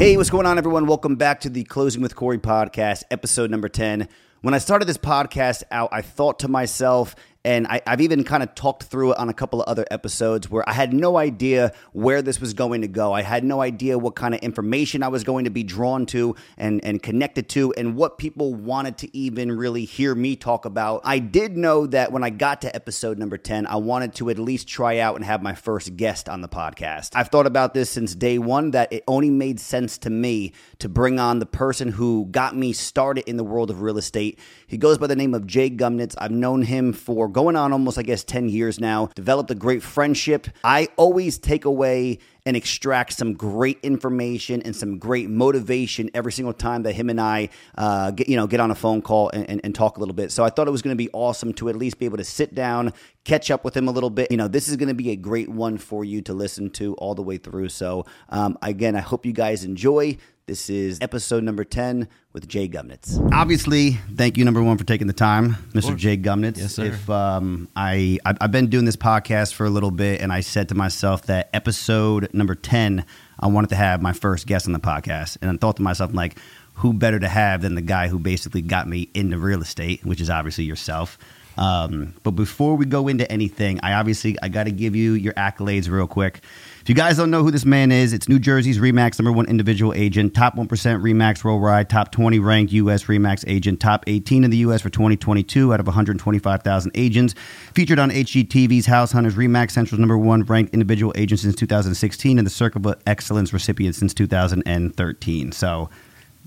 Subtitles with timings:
[0.00, 0.86] Hey, what's going on, everyone?
[0.86, 4.08] Welcome back to the Closing with Corey podcast, episode number 10.
[4.40, 7.14] When I started this podcast out, I thought to myself,
[7.44, 10.50] and I, have even kind of talked through it on a couple of other episodes
[10.50, 13.14] where I had no idea where this was going to go.
[13.14, 16.34] I had no idea what kind of information I was going to be drawn to
[16.58, 21.00] and, and connected to, and what people wanted to even really hear me talk about.
[21.04, 24.38] I did know that when I got to episode number 10, I wanted to at
[24.38, 27.10] least try out and have my first guest on the podcast.
[27.14, 30.88] I've thought about this since day one that it only made sense to me to
[30.90, 34.38] bring on the person who got me started in the world of real estate.
[34.66, 36.14] He goes by the name of Jay Gumnitz.
[36.18, 39.82] I've known him for going on almost, I guess, 10 years now, developed a great
[39.82, 40.48] friendship.
[40.64, 46.52] I always take away and extract some great information and some great motivation every single
[46.52, 49.48] time that him and I uh, get you know get on a phone call and,
[49.48, 50.32] and, and talk a little bit.
[50.32, 52.24] So I thought it was going to be awesome to at least be able to
[52.24, 52.92] sit down,
[53.24, 54.30] catch up with him a little bit.
[54.30, 56.94] You know, this is going to be a great one for you to listen to
[56.94, 57.68] all the way through.
[57.68, 60.16] So um, again, I hope you guys enjoy.
[60.50, 63.20] This is episode number 10 with Jay Gumnitz.
[63.32, 65.96] Obviously, thank you, number one, for taking the time, Mr.
[65.96, 66.58] Jay Gumnitz.
[66.58, 66.86] Yes, sir.
[66.86, 70.68] If um, I, I've been doing this podcast for a little bit, and I said
[70.70, 73.04] to myself that episode number 10,
[73.38, 75.38] I wanted to have my first guest on the podcast.
[75.40, 76.36] And I thought to myself, like,
[76.74, 80.20] who better to have than the guy who basically got me into real estate, which
[80.20, 81.16] is obviously yourself.
[81.60, 85.34] Um, but before we go into anything, I obviously I got to give you your
[85.34, 86.40] accolades real quick.
[86.80, 89.44] If you guys don't know who this man is, it's New Jersey's Remax number one
[89.44, 93.04] individual agent, top 1% Remax worldwide, top 20 ranked U.S.
[93.04, 94.80] Remax agent, top 18 in the U.S.
[94.80, 97.34] for 2022 out of 125,000 agents.
[97.74, 102.46] Featured on HGTV's House Hunters, Remax Central's number one ranked individual agent since 2016 and
[102.46, 105.52] the Circle of Excellence recipient since 2013.
[105.52, 105.90] So,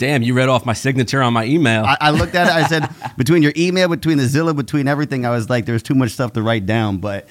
[0.04, 1.86] Damn, you read off my signature on my email.
[1.86, 2.54] I, I looked at it.
[2.54, 5.96] I said, between your email, between the Zillow, between everything, I was like, there's too
[5.96, 6.98] much stuff to write down.
[6.98, 7.26] But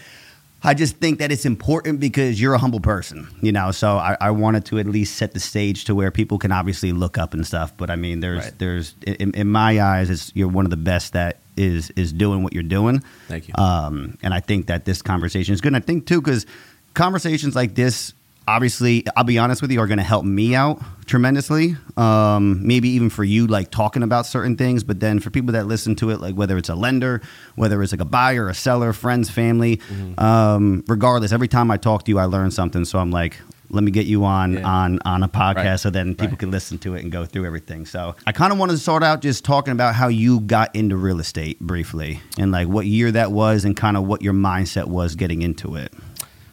[0.62, 3.72] I just think that it's important because you're a humble person, you know.
[3.72, 6.92] So I, I, wanted to at least set the stage to where people can obviously
[6.92, 7.76] look up and stuff.
[7.76, 8.58] But I mean, there's Right.
[8.58, 12.42] there's in, in my eyes, it's you're one of the best that is is doing
[12.42, 13.02] what you're doing.
[13.28, 13.54] Thank you.
[13.62, 15.74] Um, and I think that this conversation is good.
[15.74, 16.46] And I think too because
[16.94, 18.14] conversations like this,
[18.48, 21.76] obviously, I'll be honest with you, are going to help me out tremendously.
[21.96, 24.82] Um, maybe even for you, like talking about certain things.
[24.84, 27.20] But then for people that listen to it, like whether it's a lender,
[27.54, 30.18] whether it's like a buyer, a seller, friends, family, Mm-hmm.
[30.22, 32.84] um, regardless, every time I talk to you, I learn something.
[32.84, 33.36] So I'm like.
[33.74, 34.68] Let me get you on Yeah.
[34.68, 35.80] on on a podcast Right.
[35.80, 36.38] so then people Right.
[36.40, 37.86] can listen to it and go through everything.
[37.86, 40.94] So I kind of wanted to start out just talking about how you got into
[40.98, 44.88] real estate briefly and like what year that was and kind of what your mindset
[44.88, 45.90] was getting into it.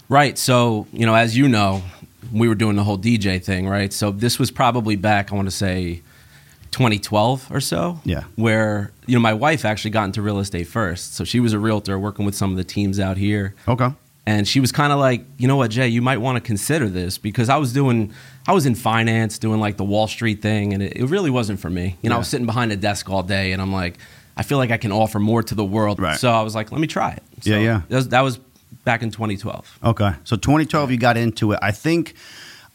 [0.09, 0.38] Right.
[0.38, 1.81] So, you know, as you know,
[2.34, 3.94] we were doing the whole DJ thing, right?
[3.94, 6.02] So this was probably back, I want to say
[6.72, 8.00] 2012 or so.
[8.03, 8.24] Yeah.
[8.36, 11.16] Where, you know, my wife actually got into real estate first.
[11.16, 13.56] So she was a realtor working with some of the teams out here.
[13.68, 13.90] Okay.
[14.25, 16.88] And she was kind of like, you know what, Jay, you might want to consider
[16.88, 18.14] this because I was doing,
[18.47, 21.59] I was in finance, doing like the Wall Street thing, and it, it really wasn't
[21.59, 21.97] for me.
[22.03, 23.97] You know, I was sitting behind a desk all day, and I'm like,
[24.38, 26.00] I feel like I can offer more to the world.
[26.00, 26.20] Right.
[26.20, 27.24] So I was like, let me try it.
[27.41, 27.81] So Yeah, yeah.
[27.90, 28.40] That was, that was
[28.85, 29.80] back in 2012.
[29.84, 30.12] Okay.
[30.24, 31.59] So 2012, you got into it.
[31.62, 32.13] I think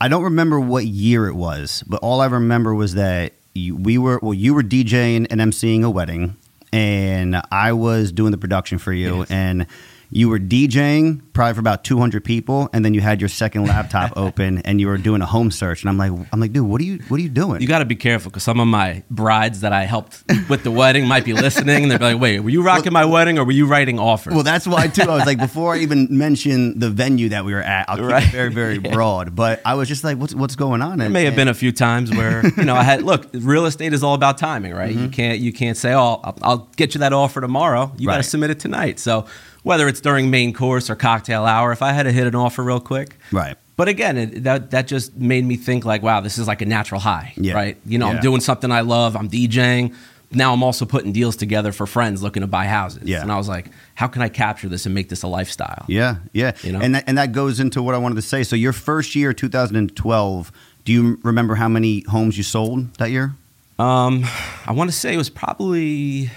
[0.01, 3.99] I don't remember what year it was, but all I remember was that you, we
[3.99, 6.37] were well, you were DJing and emceeing a wedding,
[6.73, 9.31] and I was doing the production for you, Yes.
[9.31, 9.67] and
[10.15, 14.13] you were DJing probably for about 200 people, and then you had your second laptop
[14.17, 16.81] open, and you were doing a home search, and I'm like, I'm like, dude, what
[16.81, 17.61] are you, what are you doing?
[17.61, 20.71] You got to be careful because some of my brides that I helped with the
[20.71, 23.53] wedding might be listening, and they're like, wait, were you rocking my wedding or were
[23.53, 24.35] you writing offers?
[24.35, 25.03] Well, that's why too.
[25.03, 28.05] I was like, before I even mention the venue that we were at, I'll keep
[28.07, 28.23] Right.
[28.23, 29.35] it very, very broad.
[29.35, 30.99] But I was just like, what's what's going on?
[30.99, 33.27] There may have been a few times where you know I had look.
[33.33, 34.93] Real estate is all about timing, right?
[34.93, 35.11] You mm-hmm.
[35.11, 38.23] can't you can't say, "Oh, I'll, I'll get you that offer tomorrow." You got to
[38.23, 39.01] submit it tonight.
[39.01, 39.27] So
[39.65, 42.63] whether it's during main course or cocktail hour, if I had to hit an offer
[42.63, 43.57] real quick, right.
[43.77, 46.67] but again, it, that that just made me think like, wow, this is like a
[46.67, 47.55] natural high, Yeah.
[47.55, 47.77] right?
[47.85, 48.17] You know, Yeah.
[48.19, 49.17] I'm doing something I love.
[49.17, 49.93] I'm DJing.
[50.31, 53.05] Now I'm also putting deals together for friends looking to buy houses.
[53.05, 53.23] Yeah.
[53.23, 55.85] And I was like, how can I capture this and make this a lifestyle?
[55.89, 56.81] Yeah, yeah, You know?
[56.81, 58.43] and that, and that goes into what I wanted to say.
[58.43, 60.53] So your first year, 2012.
[60.85, 63.35] Do you remember how many homes you sold that year?
[63.79, 64.25] Um,
[64.67, 66.31] I want to say it was probably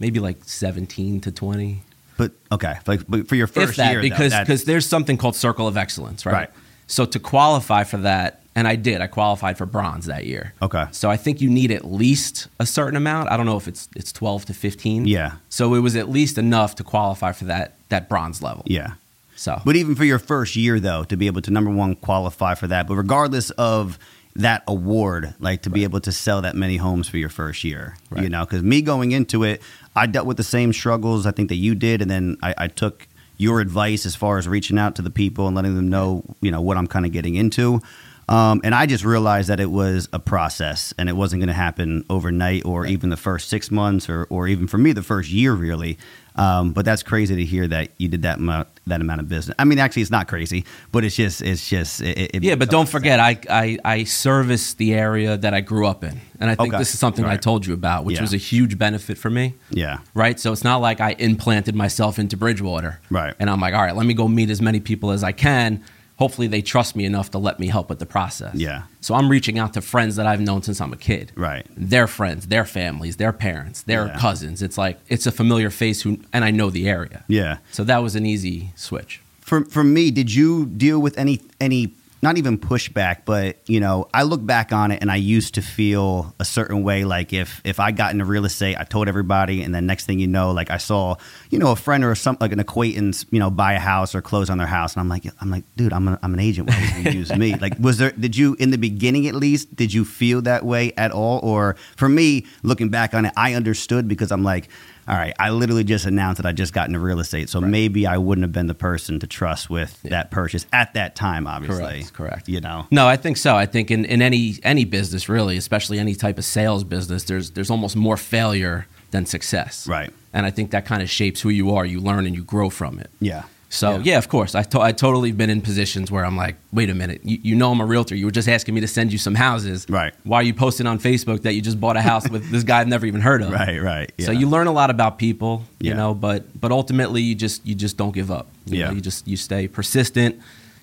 [0.00, 1.82] maybe like 17 to 20.
[2.16, 5.66] But okay, like but for your first that, year, because because there's something called Circle
[5.66, 6.32] of Excellence, right?
[6.32, 6.50] Right.
[6.86, 10.52] So to qualify for that, and I did, I qualified for bronze that year.
[10.60, 13.30] okay, So I think you need at least a certain amount.
[13.30, 15.06] I don't know if it's it's 12 to 15.
[15.06, 18.62] yeah, So it was at least enough to qualify for that that bronze level.
[18.66, 18.94] yeah.
[19.36, 22.54] So But even for your first year, though, to be able to number one qualify
[22.54, 23.98] for that, but regardless of
[24.34, 27.96] that award, like to be able to sell that many homes for your first year,
[28.22, 29.60] you know, because me going into it,
[29.94, 32.68] I dealt with the same struggles I think that you did, and then I, I
[32.68, 33.06] took
[33.36, 36.50] your advice as far as reaching out to the people and letting them know, you
[36.50, 37.82] know, what I'm kind of getting into.
[38.28, 41.52] Um, and I just realized that it was a process and it wasn't going to
[41.52, 45.30] happen overnight or even the first six months or, or even for me, the first
[45.30, 45.98] year, really.
[46.36, 49.54] Um, but that's crazy to hear that you did that amount, that amount of business.
[49.58, 52.54] I mean, actually, it's not crazy, but it's just, it's just, it, it yeah.
[52.54, 56.50] But don't forget, I, I I service the area that I grew up in, and
[56.50, 56.78] I think Okay.
[56.78, 58.22] this is something I told you about, which Yeah.
[58.22, 59.54] was a huge benefit for me.
[59.70, 59.98] Yeah.
[60.14, 62.98] Right, so it's not like I implanted myself into Bridgewater.
[63.10, 63.34] Right.
[63.38, 65.82] and I'm like, all right, let me go meet as many people as I can.
[66.22, 68.54] Hopefully, they trust me enough to let me help with the process.
[68.54, 68.82] Yeah.
[69.00, 71.32] So I'm reaching out to friends that I've known since I'm a kid.
[71.48, 71.66] Right.
[71.94, 74.18] Their friends, their families, their parents, their Yeah.
[74.24, 74.62] cousins.
[74.66, 77.18] It's like it's a familiar face who, and I know the area.
[77.28, 77.54] Yeah.
[77.76, 79.12] So that was an easy switch.
[79.40, 80.50] for for me, did you
[80.84, 81.82] deal with any any
[82.22, 85.62] not even pushback, but you know, I look back on it and I used to
[85.62, 87.04] feel a certain way.
[87.04, 90.20] Like if if I got into real estate, I told everybody, and then next thing
[90.20, 91.16] you know, like I saw,
[91.50, 94.22] you know, a friend or some like an acquaintance, you know, buy a house or
[94.22, 96.68] close on their house, and I'm like, I'm like, dude, I'm a, I'm an agent.
[96.68, 97.56] Why would you use me?
[97.62, 98.10] Like, was there?
[98.10, 99.76] Did you in the beginning at least?
[99.76, 101.38] Did you feel that way at all?
[101.44, 104.68] Or for me, looking back on it, I understood because I'm like.
[105.12, 108.06] All right, I literally just announced that I just got into real estate, so maybe
[108.06, 111.46] I wouldn't have been the person to trust with that purchase at that time.
[111.46, 112.48] Obviously, Correct, correct.
[112.48, 113.54] You know, No, I think so.
[113.54, 117.50] I think in, in any any business really, especially any type of sales business, there's
[117.50, 119.86] there's almost more failure than success.
[119.86, 120.10] Right.
[120.32, 121.84] And I think that kind of shapes who you are.
[121.84, 123.10] You learn and you grow from it.
[123.20, 123.42] yeah.
[123.74, 126.90] So yeah, of course, I to- I totally been in positions where I'm like, wait
[126.90, 128.14] a minute, you, you know I'm a realtor.
[128.14, 129.86] You were just asking me to send you some houses.
[129.88, 130.12] Right.
[130.24, 132.80] Why are you posting on Facebook that you just bought a house with this guy
[132.80, 133.50] I've never even heard of?
[133.62, 134.12] Right, right.
[134.20, 135.96] So you learn a lot about people, you Yeah.
[135.96, 138.46] know, but but ultimately you just you just don't give up.
[138.66, 138.88] You Yeah.
[138.88, 140.38] know, you just you stay persistent.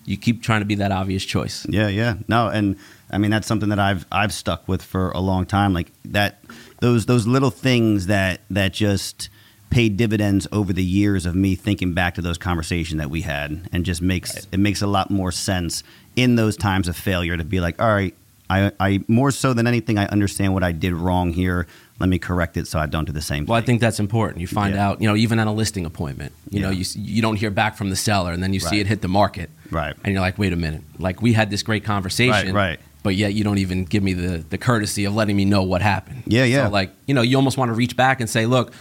[0.05, 1.67] You keep trying to be that obvious choice.
[1.69, 2.15] Yeah, yeah.
[2.27, 2.75] No, and
[3.11, 5.73] I mean that's something that I've I've stuck with for a long time.
[5.73, 6.39] Like that
[6.79, 9.29] those those little things that that just
[9.69, 13.67] paid dividends over the years of me thinking back to those conversations that we had
[13.71, 15.83] and just makes it makes a lot more sense
[16.15, 18.15] in those times of failure to be like, all right,
[18.49, 21.67] I, I more so than anything I understand what I did wrong here.
[21.99, 23.51] Let me correct it so I don't do the same thing.
[23.51, 24.39] Well, I think that's important.
[24.39, 24.87] You find Yeah.
[24.87, 27.75] out, you know, even at a listing appointment, you know, you you don't hear back
[27.77, 29.93] from the seller, and then you see it hit the market, Right.
[30.03, 32.79] And you're like, wait a minute, like we had this great conversation, Right, right.
[33.03, 35.81] But yet you don't even give me the the courtesy of letting me know what
[35.81, 36.23] happened.
[36.25, 36.65] Yeah, yeah.
[36.65, 38.73] So like, you know, you almost want to reach back and say, look.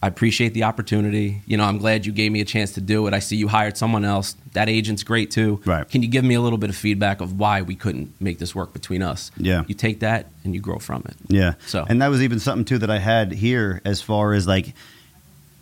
[0.00, 1.42] I appreciate the opportunity.
[1.46, 3.14] You know, I'm glad you gave me a chance to do it.
[3.14, 4.36] I see you hired someone else.
[4.52, 5.60] That agent's great too.
[5.64, 5.88] Right.
[5.88, 8.54] Can you give me a little bit of feedback of why we couldn't make this
[8.54, 9.32] work between us?
[9.36, 9.64] Yeah.
[9.66, 11.16] You take that and you grow from it.
[11.26, 11.54] Yeah.
[11.66, 14.72] So- and that was even something too that I had here as far as like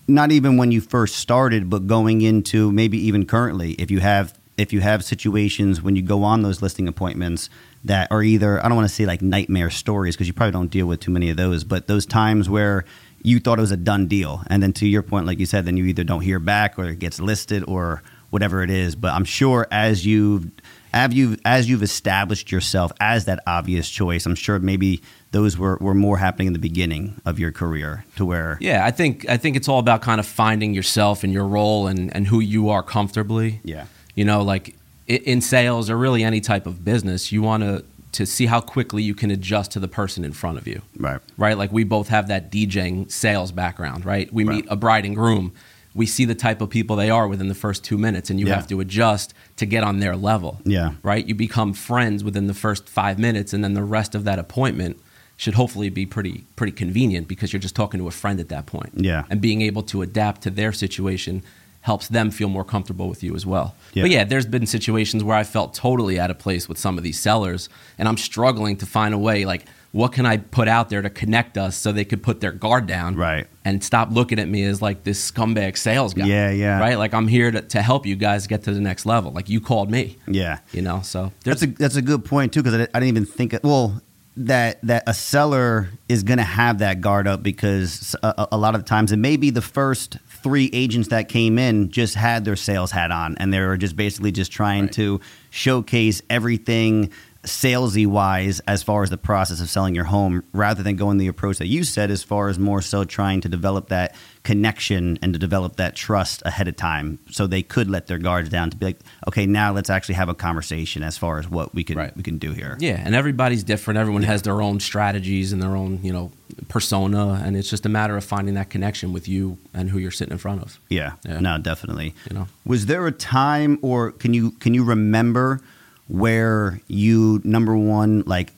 [0.09, 4.37] not even when you first started, but going into maybe even currently, if you have
[4.59, 7.50] if you have situations when you go on those listing appointments
[7.85, 10.71] that are either I don't want to say like nightmare stories because you probably don't
[10.71, 12.85] deal with too many of those, but those times where
[13.22, 15.64] you thought it was a done deal, and then to your point, like you said,
[15.64, 18.94] then you either don't hear back or it gets listed or whatever it is.
[18.94, 20.50] But I'm sure as you
[20.92, 25.02] have have you as you've established yourself as that obvious choice, I'm sure maybe
[25.32, 28.90] those were, were more happening in the beginning of your career to where Yeah, I
[28.90, 32.26] think I think it's all about kind of finding yourself and your role and, and
[32.26, 33.60] who you are comfortably.
[33.62, 34.74] yeah You know, like
[35.06, 37.84] in sales or really any type of business, you want to
[38.16, 40.80] to see how quickly you can adjust to the person in front of you.
[40.98, 41.56] right Right?
[41.58, 44.32] Like we both have that DJing sales background, right?
[44.32, 44.56] We Right.
[44.56, 45.52] meet a bride and groom.
[45.94, 48.46] We see the type of people they are within the first 2 minutes and you
[48.46, 48.54] Yeah.
[48.56, 50.61] have to adjust to get on their level.
[50.64, 51.26] yeah Right?
[51.28, 54.96] You become friends within the first 5 minutes and then the rest of that appointment
[55.38, 58.64] should hopefully be pretty pretty convenient because you're just talking to a friend at that
[58.64, 59.25] point Yeah.
[59.28, 61.42] and being able to adapt to their situation
[61.87, 63.75] helps them feel more comfortable with you as well.
[63.95, 64.02] Yeah.
[64.05, 67.05] But yeah, there's been situations where I felt totally out of place with some of
[67.05, 70.90] these sellers, and I'm struggling to find a way like what can I put out
[70.90, 73.47] there to connect us so they could put their guard down, Right.
[73.64, 76.26] and stop looking at me as like this scumbag sales guy.
[76.26, 76.78] Yeah, yeah.
[76.81, 76.99] right.
[76.99, 79.31] Like I'm here to, to help you guys get to the next level.
[79.33, 81.00] Like you called me, yeah you know.
[81.02, 83.52] So there's That's a that's a good point too because I, I didn't even think
[83.55, 84.02] of, well
[84.38, 88.59] that that a seller is going to have that guard up because a, a- a
[88.59, 92.45] lot of times it may be the first three agents that came in just had
[92.45, 94.93] their sales hat on and they were just basically just trying Right.
[94.93, 97.11] to showcase everything
[97.47, 101.29] salesy wise as far as the process of selling your home rather than going the
[101.29, 105.33] approach that you said as far as more so trying to develop that connection and
[105.33, 108.76] to develop that trust ahead of time so they could let their guards down to
[108.76, 108.99] be like
[109.29, 112.17] okay now let's actually have a conversation as far as what we can Right.
[112.17, 113.99] we can do here Yeah, and everybody's different.
[113.99, 116.31] Everyone has their own strategies and their own, you know,
[116.69, 120.11] persona, and it's just a matter of finding that connection with you and who you're
[120.11, 120.79] sitting in front of.
[120.88, 121.41] yeah, Yeah.
[121.41, 122.49] no definitely You know.
[122.65, 125.61] was there a time or can you can you remember
[126.08, 128.52] where you number one like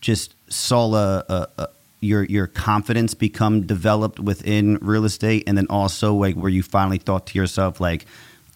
[0.00, 1.68] just saw a, a, a
[2.00, 6.98] your your confidence become developed within real estate and then also like where you finally
[6.98, 8.06] thought to yourself like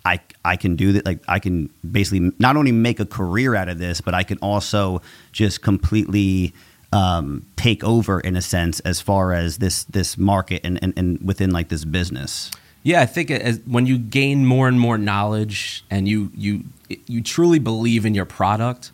[0.04, 1.04] I I can do that.
[1.04, 4.38] Like I can basically not only make a career out of this, but I can
[4.38, 5.02] also
[5.32, 6.54] just completely
[6.92, 11.20] um, take over in a sense as far as this this market and, and, and
[11.22, 12.50] within like this business.
[12.88, 16.64] Yeah, I think as, when you gain more and more knowledge and you you
[17.06, 18.92] you truly believe in your product,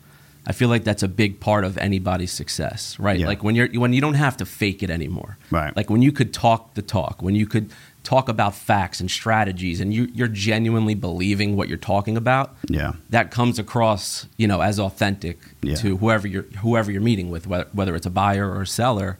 [0.51, 3.21] I feel like that's a big part of anybody's success, right?
[3.21, 3.29] Yeah.
[3.29, 5.37] Like when you're when you don't have to fake it anymore.
[5.51, 5.73] Right.
[5.77, 7.71] Like when you could talk the talk, when you could
[8.03, 12.93] talk about facts and strategies and you, you're genuinely believing what you're talking about Yeah.
[13.11, 15.77] that comes across you know as authentic Yeah.
[15.77, 19.17] to whoever you're whoever you're meeting with whether, whether it's a buyer or a seller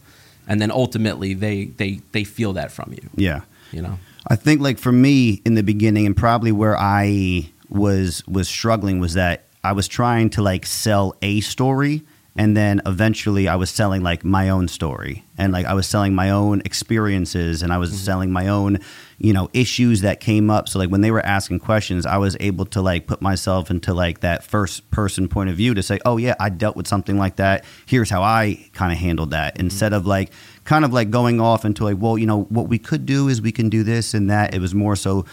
[0.49, 3.41] and then ultimately they they they feel that from you Yeah.
[3.73, 8.27] you know I think like for me in the beginning and probably where I was
[8.27, 12.03] was struggling was that I was trying to like sell a story
[12.37, 15.25] and then eventually I was selling like my own story.
[15.39, 17.99] And like I was selling my own experiences and I was mm-hmm.
[17.99, 18.81] selling my own
[19.19, 20.69] you know issues that came up.
[20.69, 23.95] So like when they were asking questions I was able to like put myself into
[23.95, 27.19] like that first person point of view to say oh yeah I dealt with something
[27.19, 27.65] like that.
[27.87, 29.55] Here's how I kind of handled that.
[29.55, 29.67] Mm-hmm.
[29.67, 30.31] Instead of like
[30.65, 33.41] kind of like going off into like well you know what we could do is
[33.41, 34.55] we can do this and that.
[34.55, 35.25] It was more so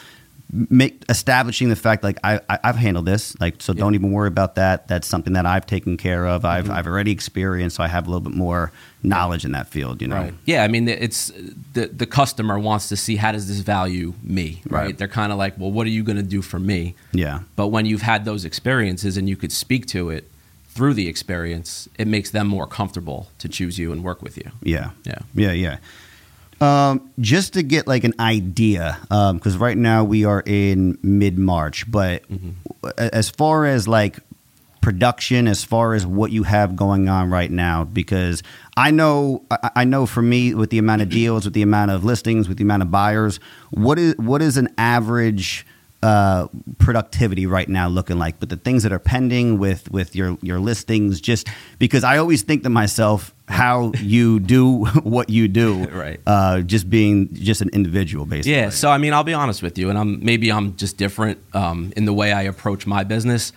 [0.69, 4.27] make establishing the fact like I, I I've handled this like so don't even worry
[4.27, 6.73] about that that's something that I've taken care of I've Mm-hmm.
[6.73, 10.07] I've already experienced so I have a little bit more knowledge in that field you
[10.09, 10.33] know Right.
[10.45, 11.31] Yeah, I mean, it's
[11.73, 14.85] the the customer wants to see how does this value me, right?
[14.87, 14.97] Right.
[14.97, 16.95] They're kind of like, well, what are you going to do for me?
[17.13, 20.29] yeah But when you've had those experiences and you could speak to it
[20.67, 24.51] through the experience, it makes them more comfortable to choose you and work with you.
[24.61, 25.19] yeah Yeah.
[25.33, 25.77] yeah yeah
[26.61, 28.97] um, just to get like an idea
[29.33, 32.23] because right now we are in mid March but
[32.83, 34.19] a- as far as like
[34.81, 38.41] production as far as what you have going on right now because
[38.77, 41.91] I know I I know for me with the amount of deals with the amount
[41.91, 43.39] of listings with the amount of buyers
[43.71, 45.65] what is what is an average
[46.03, 46.47] uh,
[46.79, 48.39] productivity right now looking like?
[48.39, 52.41] But the things that are pending with with your your listings just because I always
[52.41, 56.19] think to myself how you do what you do Right.
[56.25, 58.69] uh, just being just an individual basically Yeah.
[58.69, 61.91] So I mean, I'll be honest with you, and I'm maybe I'm just different um,
[61.95, 63.53] in the way I approach my business.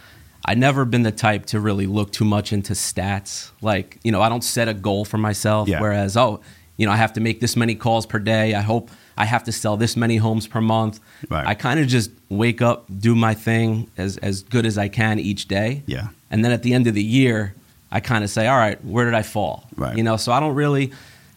[0.47, 3.51] I've never been the type to really look too much into stats.
[3.63, 5.69] Like, you know, I don't set a goal for myself.
[5.69, 5.81] Yeah.
[5.81, 6.41] Whereas, oh,
[6.77, 8.53] you know, I have to make this many calls per day.
[8.55, 11.01] I hope I have to sell this many homes per month.
[11.31, 11.47] Right.
[11.47, 15.19] I kind of just wake up, do my thing as as good as I can
[15.19, 15.83] each day.
[15.87, 16.09] Yeah.
[16.31, 17.55] And then at the end of the year,
[17.95, 19.65] I kind of say, all right, where did I fall?
[19.77, 19.97] Right.
[19.97, 20.93] You know, so I don't really.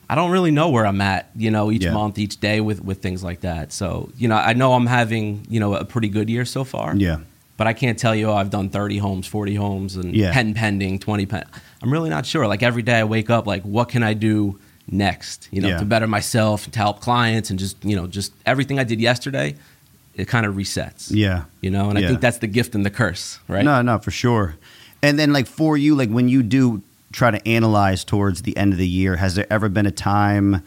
[0.09, 1.91] I don't really know where I'm at, you know, each Yeah.
[1.91, 3.73] month, each day with, with things like that.
[3.73, 6.95] So, you know, I know I'm having, you know, a pretty good year so far.
[6.95, 7.17] yeah
[7.57, 10.31] But I can't tell you, oh, I've done 30 homes, 40 homes, and Yeah.
[10.31, 11.43] 10 pending, 20 pen.
[11.83, 12.47] I'm really not sure.
[12.47, 14.57] Like every day I wake up, like, what can I do
[14.89, 15.79] next, you know, Yeah.
[15.79, 19.55] to better myself, to help clients, and just, you know, just everything I did yesterday,
[20.15, 21.11] it kind of resets.
[21.11, 22.05] yeah You know, and Yeah.
[22.05, 23.65] I think that's the gift and the curse, right?
[23.65, 24.55] No, no, for sure.
[25.07, 26.83] And then, like for you, like when you do
[27.13, 30.63] try to analyze towards the end of the year, has there ever been a time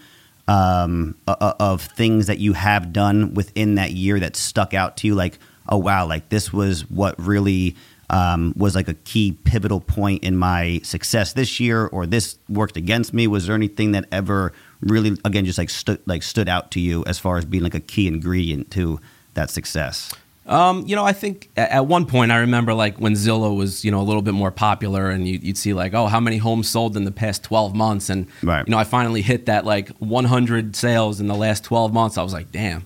[0.49, 5.15] um, of things that you have done within that year that stuck out to you?
[5.15, 7.77] Like, oh wow, like this was what really
[8.09, 12.79] um, was like a key pivotal point in my success this year, or this worked
[12.79, 13.27] against me.
[13.27, 17.05] Was there anything that ever really, again, just like stood like stood out to you
[17.05, 19.01] as far as being like a key ingredient to
[19.35, 20.15] that success?
[20.51, 23.91] Um, you know, I think at one point I remember like when Zillow was, you
[23.93, 26.69] know, a little bit more popular and you, you'd see like, oh, how many homes
[26.69, 28.11] sold in the past 12 months.
[28.11, 28.67] And, Right.
[28.67, 32.19] you know, I finally hit that like 100 sales in the last 12 months.
[32.19, 32.85] I was like, damn.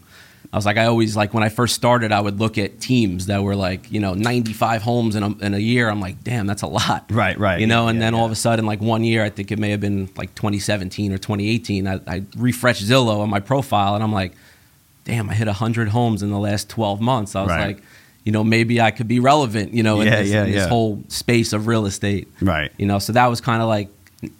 [0.52, 3.26] I was like, I always like when I first started, I would look at teams
[3.26, 5.88] that were like, you know, 95 homes in a, in a year.
[5.88, 7.06] I'm like, damn, that's a lot.
[7.10, 7.58] Right, right.
[7.60, 9.58] You know, and Yeah, then all of a sudden, like one year, I think it
[9.58, 14.04] may have been like 2017 or 2018, I, I refreshed Zillow on my profile and
[14.04, 14.32] I'm like,
[15.04, 17.34] damn, I hit 100 homes in the last 12 months.
[17.36, 17.66] I was Right.
[17.76, 17.82] like,
[18.24, 20.62] you know, maybe I could be relevant, you know, in, Yeah, this, yeah, in this
[20.62, 20.68] yeah.
[20.68, 22.28] whole space of real estate.
[22.40, 23.88] Right, You know, so that was kind of like,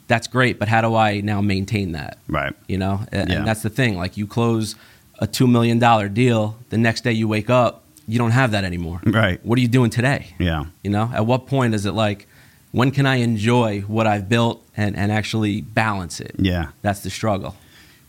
[0.07, 2.17] that's great, but how do I now maintain that?
[2.27, 2.53] right.
[2.67, 3.95] You know, and, and that's the thing.
[3.97, 4.75] Like, you close
[5.19, 5.77] a $2 million
[6.13, 9.01] deal, the next day you wake up, you don't have that anymore.
[9.05, 9.43] Right.
[9.45, 10.33] What are you doing today?
[10.39, 10.65] Yeah.
[10.83, 12.27] You know, at what point is it like,
[12.71, 16.35] when can I enjoy what I've built and, and actually balance it?
[16.37, 16.69] Yeah.
[16.81, 17.55] That's the struggle.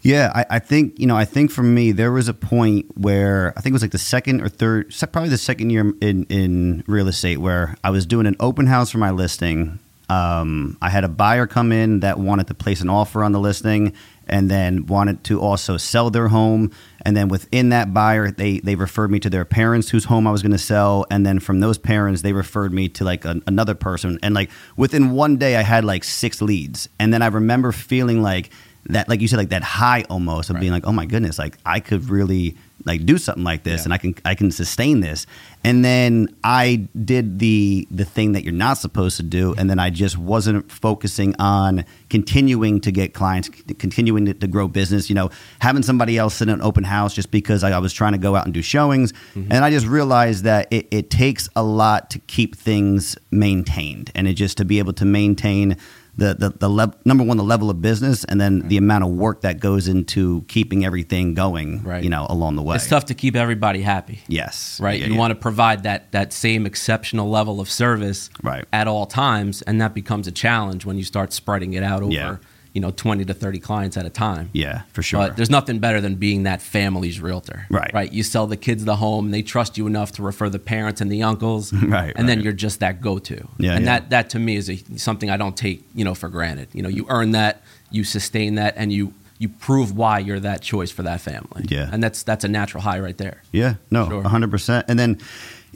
[0.06, 1.16] Yeah, I, I think you know.
[1.16, 3.98] I think for me, there was a point where I think it was like the
[3.98, 8.26] second or third, probably the second year in in real estate, where I was doing
[8.26, 9.80] an open house for my listing.
[10.08, 13.40] Um, I had a buyer come in that wanted to place an offer on the
[13.40, 13.94] listing,
[14.28, 16.70] and then wanted to also sell their home.
[17.04, 20.30] And then within that buyer, they they referred me to their parents whose home I
[20.30, 23.42] was going to sell, and then from those parents, they referred me to like an,
[23.48, 24.20] another person.
[24.22, 28.22] And like within one day, I had like six leads, and then I remember feeling
[28.22, 28.50] like
[28.90, 30.60] that like you said like that high almost of Right.
[30.60, 33.84] being like oh my goodness like i could really like do something like this Yeah.
[33.84, 35.26] and I can I can sustain this.
[35.64, 39.80] And then I did the the thing that you're not supposed to do and then
[39.80, 45.16] I just wasn't focusing on continuing to get clients, continuing to, to grow business, you
[45.16, 48.18] know, having somebody else in an open house just because I, I was trying to
[48.18, 49.12] go out and do showings.
[49.34, 49.50] Mm-hmm.
[49.50, 54.28] And I just realized that it, it takes a lot to keep things maintained and
[54.28, 55.76] it just to be able to maintain
[56.16, 59.10] the the, the lev- number one the level of business and then the amount of
[59.10, 62.02] work that goes into keeping everything going Right.
[62.02, 64.20] you know along the way It's tough to keep everybody happy.
[64.28, 64.98] yes right?
[64.98, 65.18] Yeah, you yeah.
[65.18, 68.64] want to provide that that same exceptional level of service Right.
[68.72, 72.12] at all times, and that becomes a challenge when you start spreading it out over
[72.12, 72.36] Yeah.
[72.76, 74.46] You know twenty to thirty clients at a time.
[74.52, 77.58] yeah for sure But there's nothing better than being that family's realtor.
[77.70, 77.90] Right.
[77.98, 78.12] Right.
[78.12, 81.10] You sell the kids the home, they trust you enough to refer the parents and
[81.10, 81.72] the uncles.
[81.96, 83.36] Right, And then you're just that go to.
[83.58, 83.92] Yeah, And yeah.
[84.00, 84.76] that that to me is a,
[85.08, 86.68] something I don't take, you know, for granted.
[86.76, 87.54] You know, you earn that,
[87.90, 89.04] you sustain that, and you
[89.38, 91.62] you prove why you're that choice for that family.
[91.76, 91.90] Yeah.
[91.92, 93.38] And that's that's a natural high right there.
[93.52, 94.22] Yeah, no, Sure.
[94.36, 94.82] hundred percent.
[94.90, 95.10] And then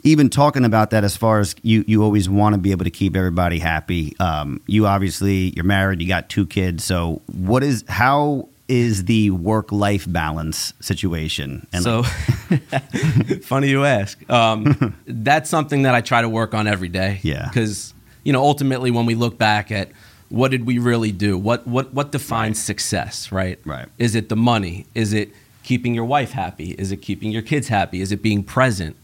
[0.03, 2.91] even talking about that, as far as you, you always want to be able to
[2.91, 4.15] keep everybody happy.
[4.19, 6.83] Um, you obviously you're married, you got two kids.
[6.83, 11.67] So what is how is the work life balance situation?
[11.73, 12.03] And so
[13.43, 14.29] funny you ask.
[14.29, 17.19] Um, that's something that I try to work on every day.
[17.21, 17.47] Yeah.
[17.47, 17.93] Because
[18.23, 19.89] you know, ultimately, when we look back at
[20.29, 23.59] what did we really do, what what what defines success, right?
[23.65, 23.87] Right.
[23.97, 24.85] Is it the money?
[24.95, 25.31] Is it
[25.63, 26.71] keeping your wife happy?
[26.71, 28.01] Is it keeping your kids happy?
[28.01, 28.95] Is it being present?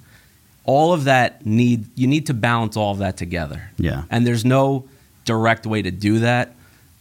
[0.68, 3.72] All of that need you need to balance all of that together.
[3.78, 4.04] Yeah.
[4.12, 4.86] And there's no
[5.26, 6.54] direct way to do that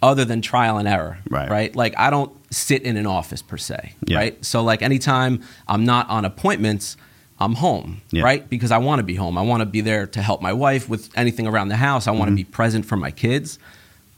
[0.02, 1.18] other than trial and error.
[1.28, 1.50] Right.
[1.50, 1.76] Right.
[1.76, 3.92] Like I don't sit in an office per se.
[4.06, 4.16] Yeah.
[4.18, 4.44] Right.
[4.44, 6.96] So like anytime I'm not on appointments,
[7.38, 8.00] I'm home.
[8.12, 8.22] Yeah.
[8.22, 8.48] Right.
[8.48, 9.36] Because I want to be home.
[9.36, 12.06] I want to be there to help my wife with anything around the house.
[12.06, 12.36] I want to Mm-hmm.
[12.36, 13.58] be present for my kids.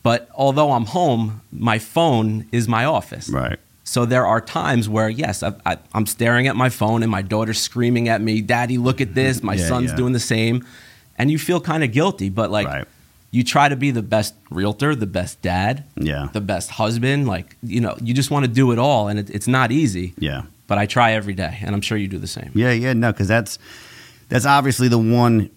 [0.04, 3.28] But although I'm home, my phone is my office.
[3.28, 3.58] right,
[3.88, 7.23] So there are times where, yes, I, I, I'm staring at my phone and my
[7.23, 9.42] daughter's screaming at me, Daddy, look at this.
[9.42, 9.97] My Yeah, son's yeah.
[9.97, 10.62] doing the same.
[11.16, 12.85] And you feel kind of guilty, but like Right.
[13.30, 17.27] you try to be the best realtor, the best dad, yeah, the best husband.
[17.27, 19.09] Like, you know, you just want to do it all.
[19.09, 20.42] And it, it's not easy, yeah.
[20.66, 21.59] but I try every day.
[21.62, 22.51] And I'm sure you do the same.
[22.55, 23.59] Yeah, yeah, no, because that's
[24.29, 25.48] that's obviously the one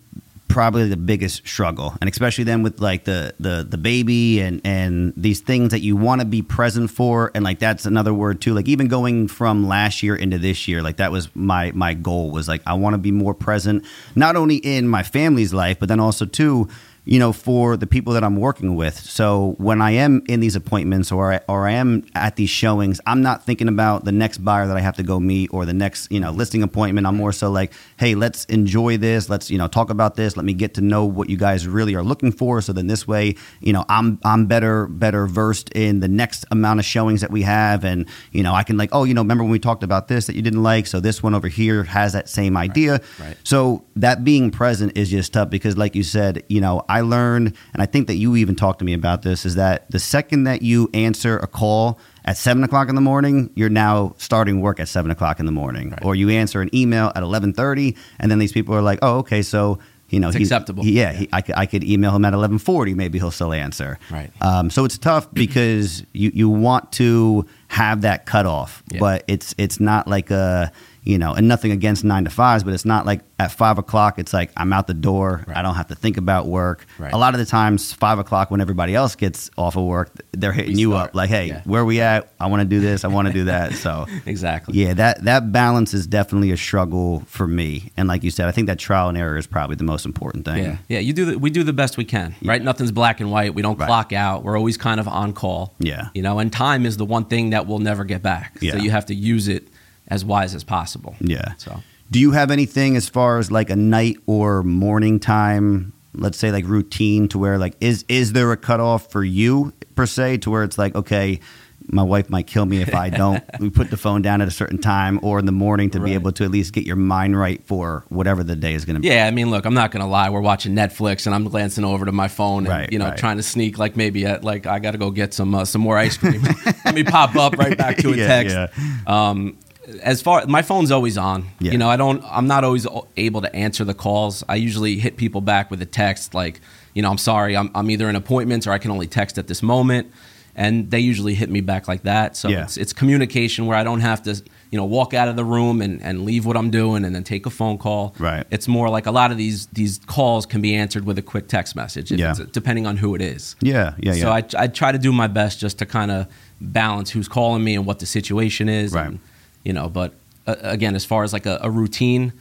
[0.51, 5.13] probably the biggest struggle, and especially then with like the the the baby and and
[5.15, 8.53] these things that you want to be present for, and like that's another word too.
[8.53, 12.31] Like even going from last year into this year, like that was my my goal
[12.31, 13.85] was like I want to be more present,
[14.15, 16.67] not only in my family's life, but then also too
[17.11, 18.97] you know, for the people that I'm working with.
[18.97, 23.01] So when I am in these appointments or I, or I am at these showings,
[23.05, 25.73] I'm not thinking about the next buyer that I have to go meet or the
[25.73, 27.05] next, you know, listing appointment.
[27.05, 29.27] I'm more so like, hey, let's enjoy this.
[29.27, 30.37] Let's, you know, talk about this.
[30.37, 32.61] Let me get to know what you guys really are looking for.
[32.61, 36.79] So then this way, you know, I'm I'm better better versed in the next amount
[36.79, 39.43] of showings that we have, and you know, I can like, oh, you know, remember
[39.43, 40.87] when we talked about this that you didn't like?
[40.87, 43.01] So this one over here has that same idea.
[43.19, 43.35] right.
[43.43, 47.53] So that being present is just tough because, like you said, you know, I learned,
[47.73, 50.43] and I think that you even talked to me about this, is that the second
[50.45, 54.79] that you answer a call at seven o'clock in the morning, you're now starting work
[54.79, 56.05] at seven o'clock in the morning, Right.
[56.05, 59.17] or you answer an email at eleven thirty, and then these people are like, oh,
[59.19, 59.79] okay, so.
[60.13, 60.83] You know, It's he- acceptable.
[60.83, 62.93] he- yeah, He, I, could, I could email him at eleven forty.
[62.93, 63.97] Maybe he'll still answer.
[64.11, 64.29] Right.
[64.41, 68.99] Um, so it's tough because you, you want to have that cutoff, Yeah.
[68.99, 72.73] but it's it's not like a you know, and nothing against nine to fives, but
[72.73, 74.19] it's not like at five o'clock.
[74.19, 75.43] It's like I'm out the door.
[75.47, 75.57] Right.
[75.57, 76.85] I don't have to think about work.
[76.99, 77.11] Right.
[77.11, 80.51] A lot of the times, five o'clock when everybody else gets off of work, they're
[80.51, 81.61] hitting you up like, "Hey, Yeah.
[81.65, 82.31] where we at?
[82.39, 83.03] I want to do this.
[83.03, 84.05] I want to do that." So.
[84.27, 84.77] Exactly.
[84.77, 88.51] Yeah, that that balance is definitely a struggle for me, and like you said, I
[88.51, 90.63] think that trial and error is probably the most important thing.
[90.63, 90.99] Yeah, yeah.
[90.99, 91.25] You do.
[91.25, 92.61] The, we do the best we can, right?
[92.61, 93.55] Nothing's black and white.
[93.55, 93.87] We don't Right.
[93.87, 94.43] clock out.
[94.43, 95.73] We're always kind of on call.
[95.79, 96.09] Yeah.
[96.13, 98.57] You know, and time is the one thing that we'll never get back.
[98.61, 98.73] Yeah.
[98.73, 99.67] So you have to use it
[100.11, 101.15] as wise as possible.
[101.21, 101.53] Yeah.
[101.57, 106.37] So Do you have anything as far as like a night or morning time, let's
[106.37, 110.37] say like routine to where like is is there a cutoff for you per se
[110.39, 111.39] to where it's like, okay,
[111.87, 114.51] my wife might kill me if I don't we put the phone down at a
[114.51, 117.37] certain time or in the morning to be able to at least get your mind
[117.37, 119.07] right for whatever the day is gonna be.
[119.07, 120.29] yeah, I mean, look, I'm not gonna lie.
[120.29, 123.17] We're watching Netflix, and I'm glancing over to my phone, and Right, you know, right.
[123.17, 125.81] trying to sneak like maybe at like I got to go get some uh, some
[125.81, 126.41] more ice cream.
[126.85, 128.55] Let me pop up right back to a Yeah, text.
[128.55, 129.01] yeah.
[129.07, 129.57] Um,
[130.03, 131.47] as far my phone's always on.
[131.59, 131.71] Yeah.
[131.71, 132.23] You know, I don't.
[132.25, 132.85] I'm not always
[133.17, 134.43] able to answer the calls.
[134.47, 136.61] I usually hit people back with a text like,
[136.93, 139.47] you know, I'm sorry, I'm, I'm either in appointments or I can only text at
[139.47, 140.11] this moment,
[140.55, 142.37] and they usually hit me back like that.
[142.37, 142.63] So Yeah.
[142.63, 144.31] it's it's communication where I don't have to,
[144.69, 147.23] you know, walk out of the room and, and leave what I'm doing and then
[147.23, 148.13] take a phone call.
[148.19, 148.45] Right.
[148.51, 151.47] It's more like a lot of these these calls can be answered with a quick
[151.47, 152.35] text message, Yeah.
[152.51, 153.55] depending on who it is.
[153.61, 154.21] Yeah, yeah, yeah.
[154.21, 156.27] So I, I try to do my best just to kind of
[156.61, 158.93] balance who's calling me and what the situation is.
[158.93, 159.07] Right.
[159.07, 159.19] And,
[159.63, 160.13] you know, but
[160.47, 162.33] uh, again, as far as like a, a routine,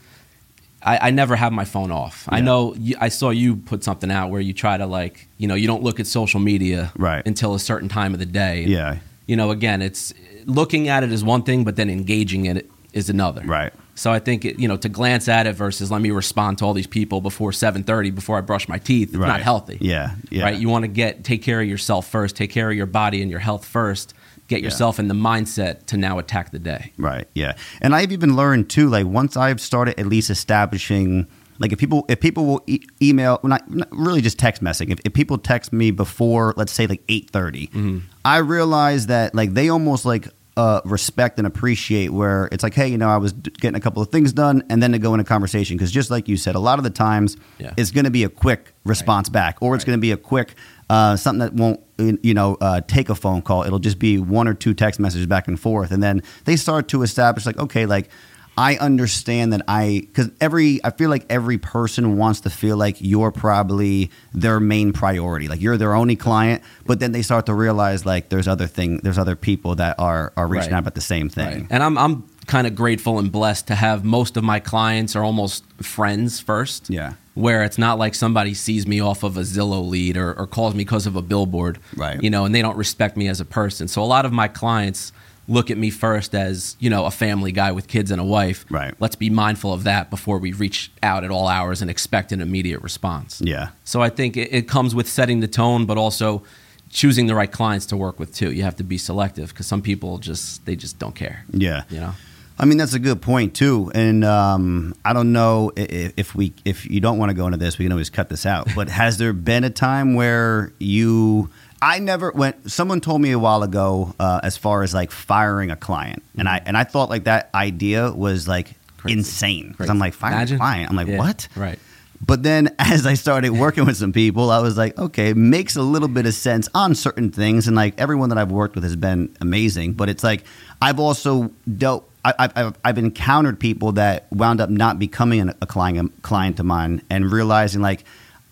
[0.83, 2.27] I, I, never have my phone off.
[2.27, 2.37] Yeah.
[2.37, 5.47] I know you, I saw you put something out where you try to like, you
[5.47, 7.25] know, you don't look at social media right.
[7.25, 8.63] until a certain time of the day.
[8.63, 8.97] Yeah.
[9.27, 10.13] You know, again, it's
[10.45, 13.43] looking at it is one thing, but then engaging in it is another.
[13.45, 13.71] Right.
[13.95, 16.73] So I think you know to glance at it versus let me respond to all
[16.73, 19.09] these people before 7:30 before I brush my teeth.
[19.09, 19.27] It's right.
[19.27, 19.77] not healthy.
[19.79, 20.43] Yeah, yeah.
[20.43, 20.59] Right.
[20.59, 22.35] You want to get take care of yourself first.
[22.35, 24.13] Take care of your body and your health first.
[24.51, 25.03] Get yourself yeah.
[25.03, 26.91] in the mindset to now attack the day.
[26.97, 27.25] Right.
[27.33, 27.55] Yeah.
[27.81, 28.89] And I've even learned too.
[28.89, 31.25] Like once I've started at least establishing.
[31.57, 34.99] Like if people if people will e- email not, not, really just text messaging if,
[35.05, 37.29] if people text me before let's say like 8:30
[37.69, 37.99] mm-hmm.
[38.25, 42.87] I realize that like they almost like uh, respect and appreciate where it's like, hey,
[42.87, 45.19] you know, I was getting a couple of things done, and then to go in
[45.19, 47.73] a conversation because just like you said, a lot of the times yeah.
[47.77, 49.33] it's going to be a quick response right.
[49.33, 50.55] back, or it's going to be a quick
[50.91, 53.63] uh, something that won't you know uh, take a phone call.
[53.63, 56.89] It'll just be one or two text messages back and forth, and then they start
[56.89, 58.09] to establish like, okay, like
[58.57, 62.97] I understand that I because every I feel like every person wants to feel like
[62.99, 66.61] you're probably their main priority, like you're their only client.
[66.85, 70.33] But then they start to realize like there's other thing, there's other people that are
[70.35, 70.77] are reaching right.
[70.77, 71.61] out about the same thing.
[71.61, 71.67] Right.
[71.69, 75.23] And I'm I'm kind of grateful and blessed to have most of my clients are
[75.23, 76.89] almost friends first.
[76.89, 77.13] Yeah.
[77.33, 80.73] Where it's not like somebody sees me off of a Zillow lead or, or calls
[80.73, 81.79] me because of a billboard.
[81.95, 82.21] Right.
[82.21, 83.87] You know, and they don't respect me as a person.
[83.87, 85.13] So a lot of my clients
[85.47, 88.65] look at me first as you know a family guy with kids and a wife.
[88.69, 88.93] Right.
[88.99, 92.41] Let's be mindful of that before we reach out at all hours and expect an
[92.41, 93.41] immediate response.
[93.43, 93.69] Yeah.
[93.83, 96.43] So I think it, it comes with setting the tone, but also
[96.89, 98.51] choosing the right clients to work with too.
[98.51, 101.45] You have to be selective because some people just they just don't care.
[101.51, 101.83] Yeah.
[101.89, 102.13] You know.
[102.61, 106.53] I mean that's a good point too, and um, I don't know if, if we
[106.63, 108.67] if you don't want to go into this, we can always cut this out.
[108.75, 111.49] But has there been a time where you
[111.81, 112.71] I never went.
[112.71, 116.47] Someone told me a while ago, uh, as far as like firing a client, and
[116.47, 119.17] I and I thought like that idea was like Crazy.
[119.17, 120.91] insane because I'm like firing a client.
[120.91, 121.17] I'm like yeah.
[121.17, 121.47] what?
[121.55, 121.79] Right.
[122.23, 125.81] But then as I started working with some people, I was like, okay, makes a
[125.81, 128.95] little bit of sense on certain things, and like everyone that I've worked with has
[128.95, 129.93] been amazing.
[129.93, 130.43] But it's like
[130.81, 132.07] I've also dealt.
[132.23, 137.01] I, have I've encountered people that wound up not becoming a client client of mine
[137.09, 138.03] and realizing like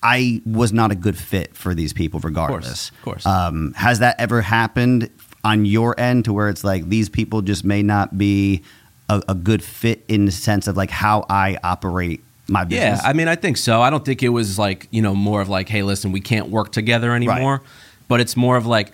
[0.01, 2.89] I was not a good fit for these people, regardless.
[2.89, 3.17] Of course.
[3.17, 3.25] Of course.
[3.25, 5.09] Um, has that ever happened
[5.43, 8.63] on your end to where it's like these people just may not be
[9.09, 13.01] a, a good fit in the sense of like how I operate my business?
[13.03, 13.81] Yeah, I mean, I think so.
[13.81, 16.49] I don't think it was like, you know, more of like, hey, listen, we can't
[16.49, 17.57] work together anymore.
[17.57, 17.67] Right.
[18.07, 18.91] But it's more of like,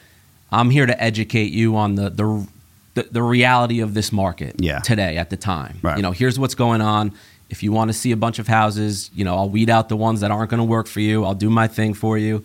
[0.51, 2.47] I'm here to educate you on the, the,
[2.95, 4.79] the, the reality of this market yeah.
[4.79, 5.79] today at the time.
[5.81, 5.95] Right.
[5.95, 7.13] You know, here's what's going on
[7.49, 9.95] if you want to see a bunch of houses, you know, I'll weed out the
[9.95, 11.23] ones that aren't going to work for you.
[11.23, 12.43] I'll do my thing for you.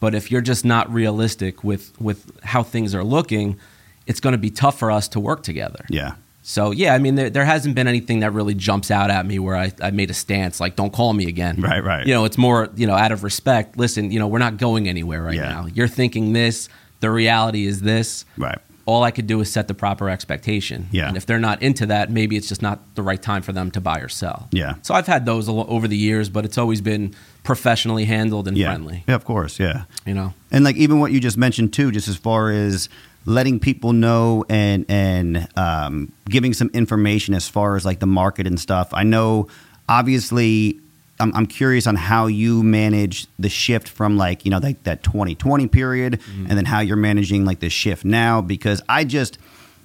[0.00, 3.58] But if you're just not realistic with with how things are looking,
[4.06, 5.84] it's going to be tough for us to work together.
[5.90, 6.14] Yeah.
[6.42, 9.38] So yeah, I mean, there, there hasn't been anything that really jumps out at me
[9.38, 12.06] where I, I made a stance like, "Don't call me again." Right, right.
[12.06, 13.76] You know, it's more you know out of respect.
[13.76, 15.50] Listen, you know, we're not going anywhere right yeah.
[15.50, 15.66] now.
[15.66, 16.70] You're thinking this.
[17.00, 18.24] The reality is this.
[18.36, 20.88] Right all I could do is set the proper expectation.
[20.90, 21.08] Yeah.
[21.08, 23.70] And if they're not into that, maybe it's just not the right time for them
[23.72, 24.48] to buy or sell.
[24.50, 24.76] Yeah.
[24.82, 28.66] So I've had those over the years, but it's always been professionally handled and yeah.
[28.66, 29.04] friendly.
[29.06, 29.58] Yeah, of course.
[29.58, 29.84] Yeah.
[30.06, 30.34] You know.
[30.50, 32.88] And like even what you just mentioned too, just as far as
[33.26, 38.46] letting people know and and um, giving some information as far as like the market
[38.46, 38.88] and stuff.
[38.92, 39.48] I know
[39.88, 40.80] obviously
[41.20, 45.02] I'm, I'm curious on how you manage the shift from like you know like that
[45.02, 46.46] 2020 period, mm-hmm.
[46.48, 48.40] and then how you're managing like the shift now.
[48.40, 49.38] Because I just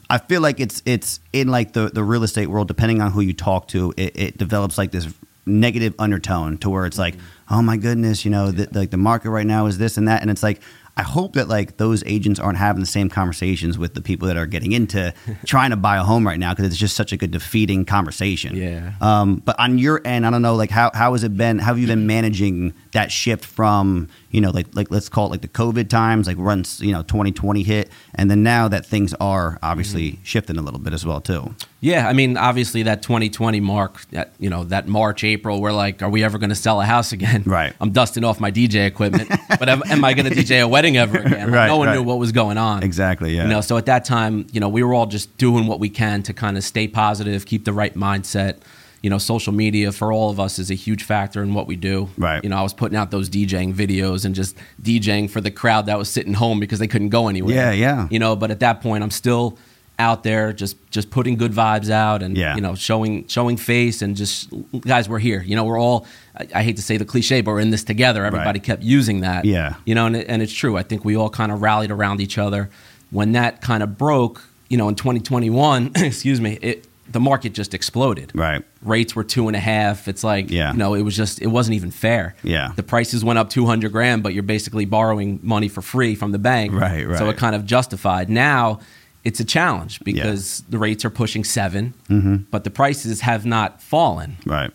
[0.09, 2.67] I feel like it's it's in like the the real estate world.
[2.67, 5.07] Depending on who you talk to, it, it develops like this
[5.45, 7.53] negative undertone to where it's like, mm-hmm.
[7.53, 8.65] oh my goodness, you know, yeah.
[8.65, 10.61] the, like the market right now is this and that, and it's like
[10.97, 14.37] I hope that like those agents aren't having the same conversations with the people that
[14.37, 15.13] are getting into
[15.45, 18.55] trying to buy a home right now because it's just such a good defeating conversation.
[18.55, 18.93] Yeah.
[19.01, 21.59] Um, but on your end, I don't know, like how how has it been?
[21.59, 25.29] How have you been managing that shift from you know like like let's call it
[25.29, 29.13] like the COVID times, like runs you know 2020 hit, and then now that things
[29.21, 30.23] are obviously mm-hmm.
[30.23, 31.55] shifting a little bit as well too.
[31.79, 36.01] Yeah, I mean, obviously that 2020 mark, that you know, that March, April, we're like,
[36.01, 37.43] are we ever going to sell a house again?
[37.45, 37.73] Right.
[37.79, 40.97] I'm dusting off my DJ equipment, but am, am I going to DJ a wedding
[40.97, 41.47] ever again?
[41.47, 41.93] Like, right, no one right.
[41.93, 42.83] knew what was going on.
[42.83, 43.35] Exactly.
[43.35, 43.43] Yeah.
[43.43, 45.89] You know, so at that time, you know, we were all just doing what we
[45.89, 48.57] can to kind of stay positive, keep the right mindset.
[49.05, 51.75] You know, social media for all of us is a huge factor in what we
[51.75, 52.09] do.
[52.17, 52.43] Right.
[52.43, 55.85] You know, I was putting out those DJing videos and just DJing for the crowd
[55.85, 57.53] that was sitting home because they couldn't go anywhere.
[57.53, 58.07] Yeah, yeah.
[58.09, 59.59] You know, but at that point, I'm still
[59.99, 62.55] out there just just putting good vibes out and yeah.
[62.55, 66.47] you know showing showing face and just guys we're here you know we're all I,
[66.55, 68.65] I hate to say the cliche but we're in this together everybody right.
[68.65, 71.29] kept using that yeah you know and, it, and it's true I think we all
[71.29, 72.69] kind of rallied around each other
[73.09, 76.85] when that kind of broke you know in 2021 excuse me it
[77.15, 78.31] the market just exploded.
[78.35, 78.61] Right.
[78.83, 80.07] Rates were two and a half.
[80.07, 80.73] It's like, Yeah.
[80.73, 82.35] you know, it was just, it wasn't even fair.
[82.43, 82.73] Yeah.
[82.75, 86.37] The prices went up 200 grand, but you're basically borrowing money for free from the
[86.39, 86.73] bank.
[86.73, 87.17] Right, right.
[87.17, 88.29] So it kind of justified.
[88.29, 88.79] Now
[89.23, 92.35] it's a challenge because the rates are pushing 7 Mm-hmm.
[92.51, 94.71] but the prices have not fallen Right.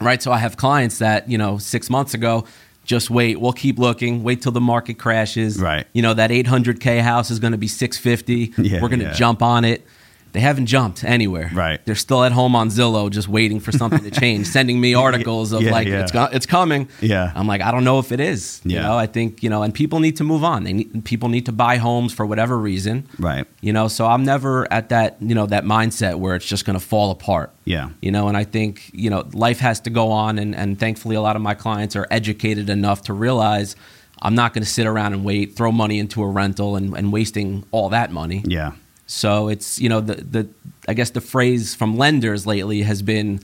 [0.00, 0.20] right?
[0.22, 2.44] So I have clients that you know six months ago,
[2.84, 5.60] just wait, we'll keep looking, wait till the market crashes.
[5.60, 5.86] Right.
[5.92, 8.54] You know that 800k house is going to be 650.
[8.68, 9.12] Yeah, We're going to yeah.
[9.12, 9.86] jump on it.
[10.34, 11.50] They haven't jumped anywhere.
[11.54, 11.80] Right.
[11.86, 15.52] They're still at home on Zillow, just waiting for something to change, sending me articles
[15.52, 16.02] of Yeah, like yeah.
[16.02, 16.88] it's go- it's coming.
[17.00, 17.32] Yeah.
[17.34, 18.60] I'm like I don't know if it is.
[18.64, 18.82] You Yeah.
[18.82, 20.64] know, I think you know, and people need to move on.
[20.64, 23.06] They need, people need to buy homes for whatever reason.
[23.18, 23.46] Right.
[23.62, 26.78] You know, so I'm never at that you know that mindset where it's just going
[26.78, 27.90] to fall apart Yeah.
[28.02, 31.14] you know and i think you know life has to go on and, and thankfully
[31.16, 33.76] a lot of my clients are educated enough to realize
[34.20, 37.12] i'm not going to sit around and wait throw money into a rental and, and
[37.12, 38.72] wasting all that money Yeah.
[39.14, 40.48] So it's you know the, the
[40.88, 43.38] i guess the phrase from lenders lately has been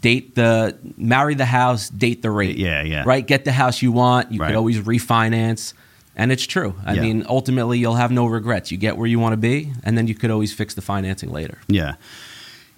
[0.00, 3.04] date the marry the house date the rate Yeah, yeah.
[3.06, 4.48] right get the house you want you Right.
[4.48, 5.72] could always refinance
[6.16, 7.02] and it's true i Yeah.
[7.02, 10.06] mean ultimately you'll have no regrets you get where you want to be and then
[10.08, 11.94] you could always fix the financing later Yeah.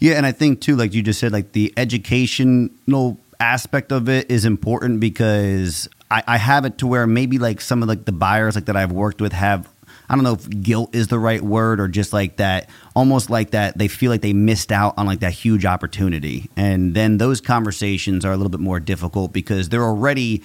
[0.03, 4.31] Yeah, and I think too, like you just said, like the educational aspect of it
[4.31, 8.13] is important because I, I have it to where maybe like some of like the
[8.13, 9.69] buyers like that I've worked with have
[10.11, 13.53] I don't know if guilt is the right word or just like that almost like
[13.53, 16.51] that they feel like they missed out on like that huge opportunity.
[16.57, 20.43] And then those conversations are a little bit more difficult because they're already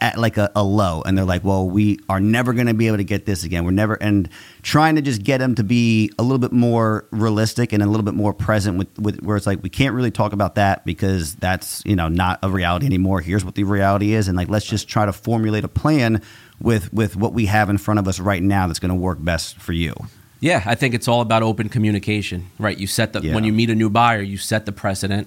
[0.00, 2.86] at like a, a low and they're like well we are never going to be
[2.86, 4.28] able to get this again we're never and
[4.62, 8.04] trying to just get them to be a little bit more realistic and a little
[8.04, 11.34] bit more present with, with where it's like we can't really talk about that because
[11.36, 14.66] that's you know not a reality anymore here's what the reality is and like let's
[14.66, 16.20] just try to formulate a plan
[16.60, 19.18] with with what we have in front of us right now that's going to work
[19.22, 19.94] best for you
[20.40, 22.78] Yeah, I think it's all about open communication, right?
[22.78, 23.34] You set the Yeah.
[23.34, 25.26] when you meet a new buyer, you set the precedent.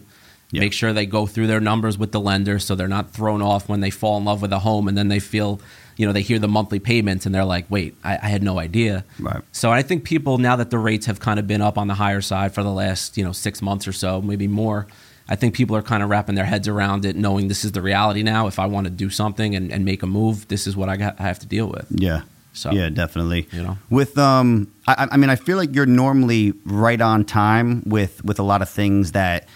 [0.52, 0.62] Yeah.
[0.62, 3.70] Make sure they go through their numbers with the lender so they're not thrown off
[3.70, 5.62] when they fall in love with a home and then they feel,
[5.96, 8.60] you know, they hear the monthly payments and they're like, wait, I, I had no
[8.60, 9.06] idea.
[9.18, 9.42] Right.
[9.54, 11.94] So I think people now that the rates have kind of been up on the
[11.94, 14.88] higher side for the last, you know, six months or so, maybe more.
[15.30, 17.82] I think people are kind of wrapping their heads around it, knowing this is the
[17.82, 18.48] reality now.
[18.48, 20.98] If I want to do something and, and make a move, this is what I,
[20.98, 21.88] got, I have to deal with.
[21.90, 22.24] Yeah.
[22.54, 23.48] So, yeah, definitely.
[23.54, 23.78] you know.
[23.90, 28.40] with um, I, I mean, I feel like you're normally right on time with with
[28.40, 29.48] a lot of things that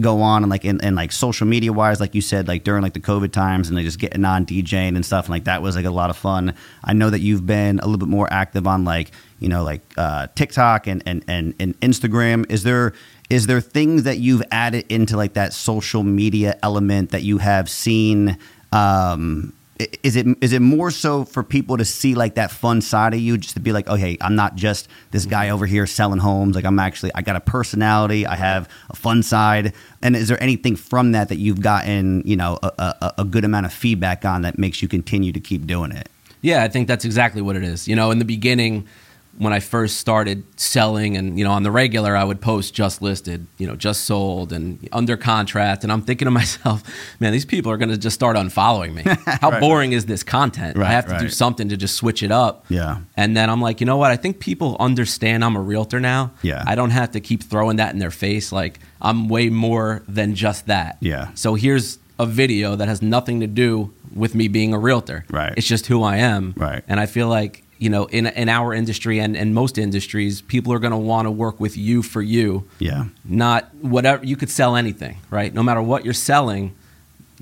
[0.00, 2.82] go on and like in, and like social media wise, like you said, like during
[2.82, 5.62] like the COVID times and like just getting on DJing and stuff, and like that
[5.62, 6.54] was like a lot of fun.
[6.84, 9.82] I know that you've been a little bit more active on like you know like
[9.96, 12.50] uh, TikTok and and and and Instagram.
[12.50, 12.94] Is there
[13.28, 17.68] is there things that you've added into like that social media element that you have
[17.68, 18.38] seen?
[18.72, 23.14] Um, is it is it more so for people to see like that fun side
[23.14, 25.54] of you just to be like oh, okay i'm not just this guy mm-hmm.
[25.54, 26.54] over here selling homes.
[26.54, 28.26] Like i'm actually i got a personality.
[28.26, 29.72] I have a fun side.
[30.02, 33.44] And is there anything from that that you've gotten you know a, a, a good
[33.44, 36.08] amount of feedback on that makes you continue to keep doing it?
[36.42, 37.86] Yeah, I think that's exactly what it is.
[37.86, 38.88] You know, in the beginning,
[39.38, 43.00] when I first started selling and, you know, on the regular, I would post just
[43.00, 45.82] listed, you know, just sold and under contract.
[45.84, 46.82] And I'm thinking to myself,
[47.18, 49.02] man, these people are going to just start unfollowing me.
[49.40, 50.76] How boring is this content?
[50.76, 52.64] Right, I have to do something to just switch it up.
[52.68, 52.98] Yeah.
[53.16, 54.10] And then I'm like, you know what?
[54.10, 56.32] I think people understand I'm a realtor now.
[56.42, 56.62] Yeah.
[56.66, 58.52] I don't have to keep throwing that in their face.
[58.52, 60.98] Like, I'm way more than just that.
[61.00, 61.30] Yeah.
[61.34, 65.24] So here's a video that has nothing to do with me being a realtor.
[65.30, 65.54] Right.
[65.56, 66.54] It's just who I am.
[66.56, 66.84] Right.
[66.86, 70.72] And I feel like, you know, in, in our industry and, and most industries, people
[70.72, 74.24] are going to want to work with you for you, yeah not whatever.
[74.24, 75.52] You could sell anything, right?
[75.52, 76.76] No matter what you're selling,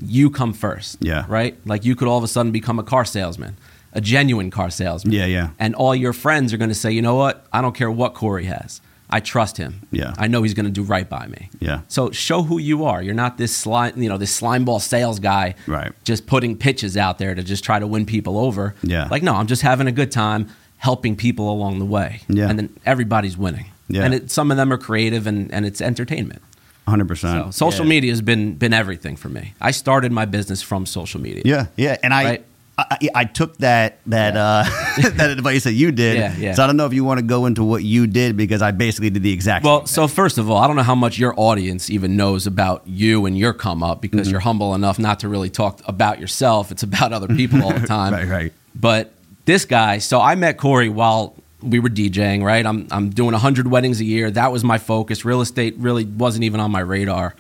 [0.03, 0.96] you come first.
[1.00, 1.26] Yeah.
[1.29, 1.59] Right?
[1.66, 3.59] Like you could all of a sudden become a car salesman,
[3.92, 5.12] a genuine car salesman.
[5.12, 5.50] Yeah, yeah.
[5.59, 7.46] And all your friends are going to say, you know what?
[7.53, 8.81] I don't care what Corey has.
[9.11, 9.87] I trust him.
[9.90, 10.14] Yeah.
[10.18, 11.51] I know he's going to do right by me.
[11.59, 11.81] Yeah.
[11.88, 13.03] So show who you are.
[13.03, 15.55] You're not this slime, you know, this slime ball sales guy.
[15.66, 15.92] Right.
[16.05, 18.75] Just putting pitches out there to just try to win people over.
[18.83, 19.09] Yeah.
[19.11, 22.20] Like no, I'm just having a good time helping people along the way.
[22.29, 22.49] Yeah.
[22.49, 23.66] And then everybody's winning.
[23.88, 24.05] Yeah.
[24.05, 26.40] And it, some of them are creative and, and it's entertainment.
[26.87, 27.88] 100% So social Yeah.
[27.90, 29.55] media has been been everything for me.
[29.61, 31.42] I started my business from social media.
[31.44, 32.46] Yeah, yeah, and I, Right.
[32.90, 34.64] I, I, took that that uh,
[35.16, 36.16] that advice that you did.
[36.16, 36.55] Yeah, yeah.
[36.55, 38.71] So I don't know if you want to go into what you did because I
[38.71, 39.64] basically did the exact.
[39.64, 42.83] Well, so first of all, I don't know how much your audience even knows about
[42.87, 44.31] you and your come up because Mm-hmm.
[44.31, 46.71] you're humble enough not to really talk about yourself.
[46.71, 48.12] It's about other people all the time.
[48.12, 48.53] Right, right.
[48.75, 49.12] But
[49.45, 52.64] this guy, so I met Corey while we were DJing, right?
[52.64, 54.31] I'm I'm doing 100 weddings a year.
[54.31, 55.25] That was my focus.
[55.25, 57.35] Real estate really wasn't even on my radar,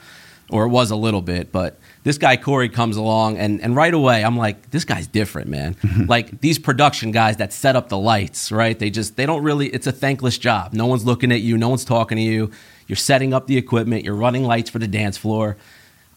[0.50, 3.92] or it was a little bit, but this guy Corey comes along and, and right
[3.92, 5.74] away I'm like, this guy's different, man.
[5.74, 6.06] Mm-hmm.
[6.06, 8.78] like these production guys that set up the lights, right?
[8.78, 10.72] They just they don't really it's a thankless job.
[10.72, 12.50] No one's looking at you, no one's talking to you.
[12.86, 14.04] You're setting up the equipment.
[14.04, 15.56] You're running lights for the dance floor.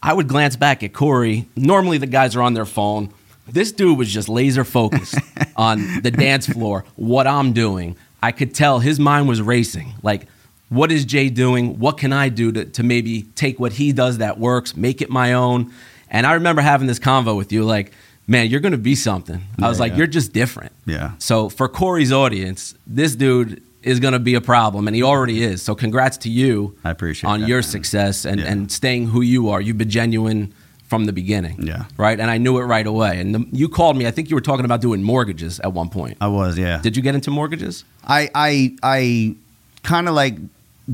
[0.02, 1.48] I would glance back at Corey.
[1.56, 3.13] Normally, the guys are on their phone.
[3.48, 5.15] This dude was just laser focused
[5.56, 7.96] on the dance floor, what I'm doing.
[8.22, 9.93] I could tell his mind was racing.
[10.02, 10.28] Like,
[10.74, 11.80] what is Jay doing?
[11.80, 15.10] What can I do to, to maybe take what he does that works, make it
[15.10, 15.72] my own?
[16.10, 17.92] And I remember having this convo with you, like,
[18.28, 19.42] man, you're gonna be something.
[19.62, 20.00] I was like, yeah.
[20.00, 20.72] you're just different.
[20.86, 21.12] Yeah.
[21.20, 25.62] So for Corey's audience, this dude is gonna be a problem, and he already is.
[25.62, 27.64] So congrats to you I appreciate on that, your man.
[27.64, 28.52] success and, Yeah.
[28.52, 29.60] and staying who you are.
[29.62, 30.54] You've been genuine
[30.88, 31.66] from the beginning.
[31.66, 31.86] Yeah.
[31.98, 32.20] Right.
[32.20, 33.20] And I knew it right away.
[33.20, 34.06] And the, you called me.
[34.06, 36.18] I think you were talking about doing mortgages at one point.
[36.22, 36.80] I was, yeah.
[36.82, 37.84] Did you get into mortgages?
[38.04, 39.36] I I I
[39.82, 40.38] kind of like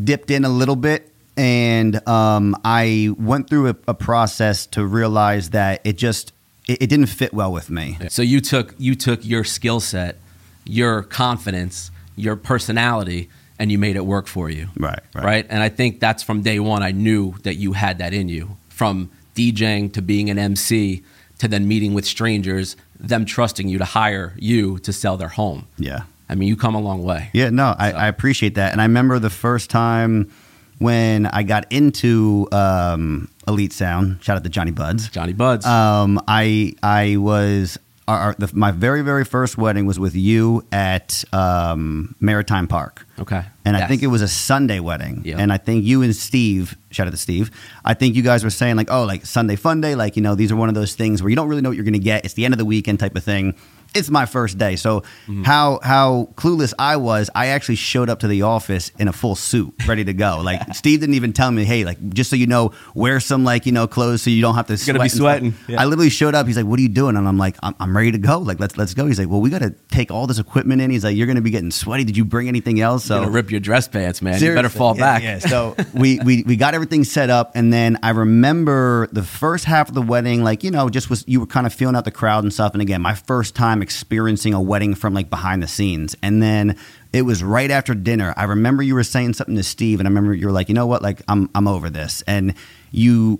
[0.03, 5.51] dipped in a little bit, and um, I went through a, a process to realize
[5.51, 6.33] that it just
[6.67, 7.97] it, it didn't fit well with me.
[8.09, 10.17] So you took you took your skill set,
[10.65, 14.69] your confidence, your personality, and you made it work for you.
[14.77, 15.25] Right, right.
[15.25, 15.47] Right.
[15.49, 16.83] And I think that's from day one.
[16.83, 18.57] I knew that you had that in you.
[18.69, 21.03] From DJing to being an MC
[21.39, 25.67] to then meeting with strangers, them trusting you to hire you to sell their home.
[25.77, 26.03] Yeah.
[26.29, 27.29] I mean, you come a long way.
[27.33, 28.71] Yeah, no, I, I appreciate that.
[28.71, 30.31] And I remember the first time
[30.77, 35.09] when I got into um, Elite Sound, shout out to Johnny Buds.
[35.09, 35.65] Johnny Buds.
[35.65, 40.65] Um, I I was our, our, the, my very very first wedding was with you
[40.71, 43.05] at um, Maritime Park.
[43.19, 43.43] okay.
[43.65, 45.21] And I think it was a Sunday wedding.
[45.23, 45.37] Yeah.
[45.37, 47.51] And I think you and Steve, shout out to Steve,
[47.85, 49.93] I think you guys were saying, like, oh, like Sunday fun day.
[49.93, 51.75] Like, you know, these are one of those things where you don't really know what
[51.75, 52.25] you're going to get.
[52.25, 53.53] It's the end of the weekend type of thing.
[53.95, 54.75] It's my first day.
[54.75, 55.43] So, Mm-hmm.
[55.43, 59.35] how how clueless I was, I actually showed up to the office in a full
[59.35, 60.41] suit, ready to go.
[60.43, 63.65] Like, Steve didn't even tell me, hey, like, just so you know, wear some, like,
[63.65, 64.95] you know, clothes so you don't have to sweat.
[64.95, 65.53] gonna be sweating.
[65.67, 65.81] Yeah.
[65.81, 66.47] I literally showed up.
[66.47, 68.39] He's like, "What are you doing?" And I'm like, "I'm, I'm ready to go.
[68.39, 70.89] Like, let's let's go." He's like, "Well, we got to take all this equipment in."
[70.91, 72.03] He's like, "You're going to be getting sweaty.
[72.03, 74.41] Did you bring anything else?" So You're gonna rip your dress pants, man.
[74.41, 75.23] You better fall Yeah, back.
[75.23, 75.39] Yeah.
[75.49, 79.89] So we, we we got everything set up, and then I remember the first half
[79.89, 82.11] of the wedding, like you know, just was you were kind of feeling out the
[82.11, 82.73] crowd and stuff.
[82.73, 86.77] And again, my first time experiencing a wedding from like behind the scenes, and then
[87.13, 88.33] it was right after dinner.
[88.37, 90.75] I remember you were saying something to Steve, and I remember you were like, you
[90.75, 92.53] know what, like I'm I'm over this, and
[92.91, 93.39] you.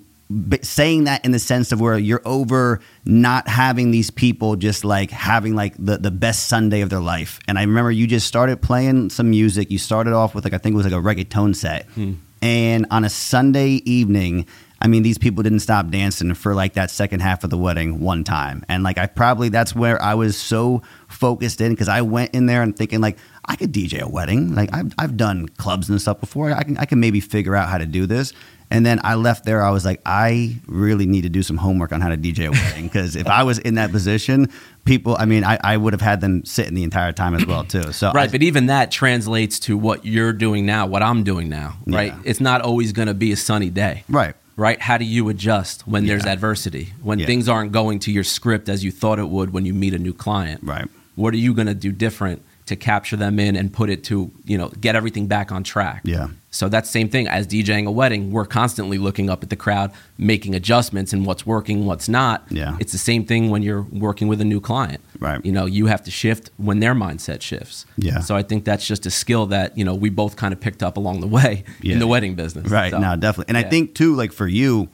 [0.62, 5.10] Saying that in the sense of where you're over not having these people just like
[5.10, 7.40] having like the, the best Sunday of their life.
[7.48, 9.72] And I remember you just started playing some music.
[9.72, 11.88] You started off with like, I think it was like a reggaeton set.
[11.96, 12.14] Hmm.
[12.44, 14.46] And on a Sunday evening,
[14.82, 18.00] I mean, these people didn't stop dancing for like that second half of the wedding
[18.00, 18.64] one time.
[18.70, 22.46] And like, I probably, that's where I was so focused in because I went in
[22.46, 24.56] there and thinking like, I could DJ a wedding.
[24.56, 26.52] Like I've, I've done clubs and stuff before.
[26.52, 28.32] I can, I can maybe figure out how to do this.
[28.72, 29.64] And then I left there.
[29.64, 32.52] I was like, I really need to do some homework on how to DJ a
[32.52, 34.50] wedding because if I was in that position,
[34.86, 37.64] people, I mean, I, I would have had them sitting the entire time as well
[37.64, 37.92] too.
[37.92, 41.50] So Right, I- but even that translates to what you're doing now, what I'm doing
[41.50, 42.14] now, right?
[42.14, 42.22] Yeah.
[42.24, 44.04] It's not always going to be a sunny day.
[44.08, 44.82] right, Right?
[44.82, 46.90] How do you adjust when there's adversity?
[47.02, 47.28] When Yeah.
[47.28, 49.98] things aren't going to your script as you thought it would when you meet a
[50.00, 50.60] new client?
[50.64, 54.04] right, What are you going to do different to capture them in and put it
[54.06, 56.02] to, you know, get everything back on track?
[56.04, 58.32] yeah, So that's the same thing as DJing a wedding.
[58.32, 62.46] We're constantly looking up at the crowd, making adjustments and what's working, what's not.
[62.50, 62.78] Yeah.
[62.80, 65.02] It's the same thing when you're working with a new client.
[65.20, 65.44] Right.
[65.46, 67.86] You know, you have to shift when their mindset shifts.
[67.98, 68.20] Yeah.
[68.22, 70.82] So I think that's just a skill that, you know, we both kind of picked
[70.82, 71.94] up along the way Yeah.
[71.94, 72.72] in the wedding business.
[72.72, 72.92] right.
[72.92, 73.50] So, No, definitely.
[73.50, 74.90] And I think too, like for you,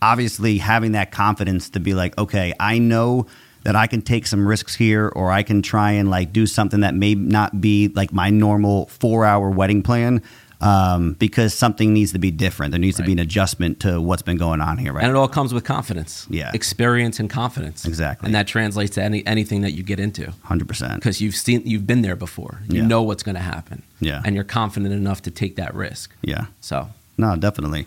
[0.00, 3.26] obviously having that confidence to be like, okay, I know
[3.64, 6.80] that I can take some risks here, or I can try and like do something
[6.80, 10.22] that may not be like my normal four hour wedding plan.
[10.60, 12.72] Um, because something needs to be different.
[12.72, 15.04] There needs to be an adjustment to what's been going on here, right?
[15.04, 16.26] And it all comes with confidence.
[16.28, 16.50] Yeah.
[16.52, 17.84] Experience and confidence.
[17.84, 18.26] Exactly.
[18.26, 20.32] And that translates to any anything that you get into.
[20.42, 20.96] Hundred percent.
[20.96, 22.62] Because you've seen you've been there before.
[22.68, 22.88] You Yeah.
[22.88, 23.84] know what's gonna happen.
[24.00, 24.20] Yeah.
[24.24, 26.12] And you're confident enough to take that risk.
[26.22, 26.46] Yeah.
[26.60, 27.86] So No, definitely.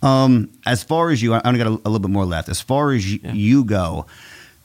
[0.00, 2.48] Um, as far as you, I only got a, a little bit more left.
[2.48, 3.32] As far as you, Yeah.
[3.32, 4.06] you go,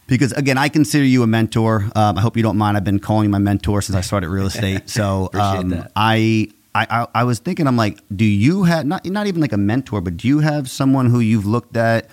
[0.08, 1.90] because again, I consider you a mentor.
[1.96, 2.78] Um, I hope you don't mind.
[2.78, 4.90] I've been calling you my mentor since I started real estate.
[4.90, 5.86] So um.
[5.96, 9.58] I, I, I, was thinking, I'm like, do you have not not even like a
[9.58, 12.10] mentor, but do you have someone who you've looked at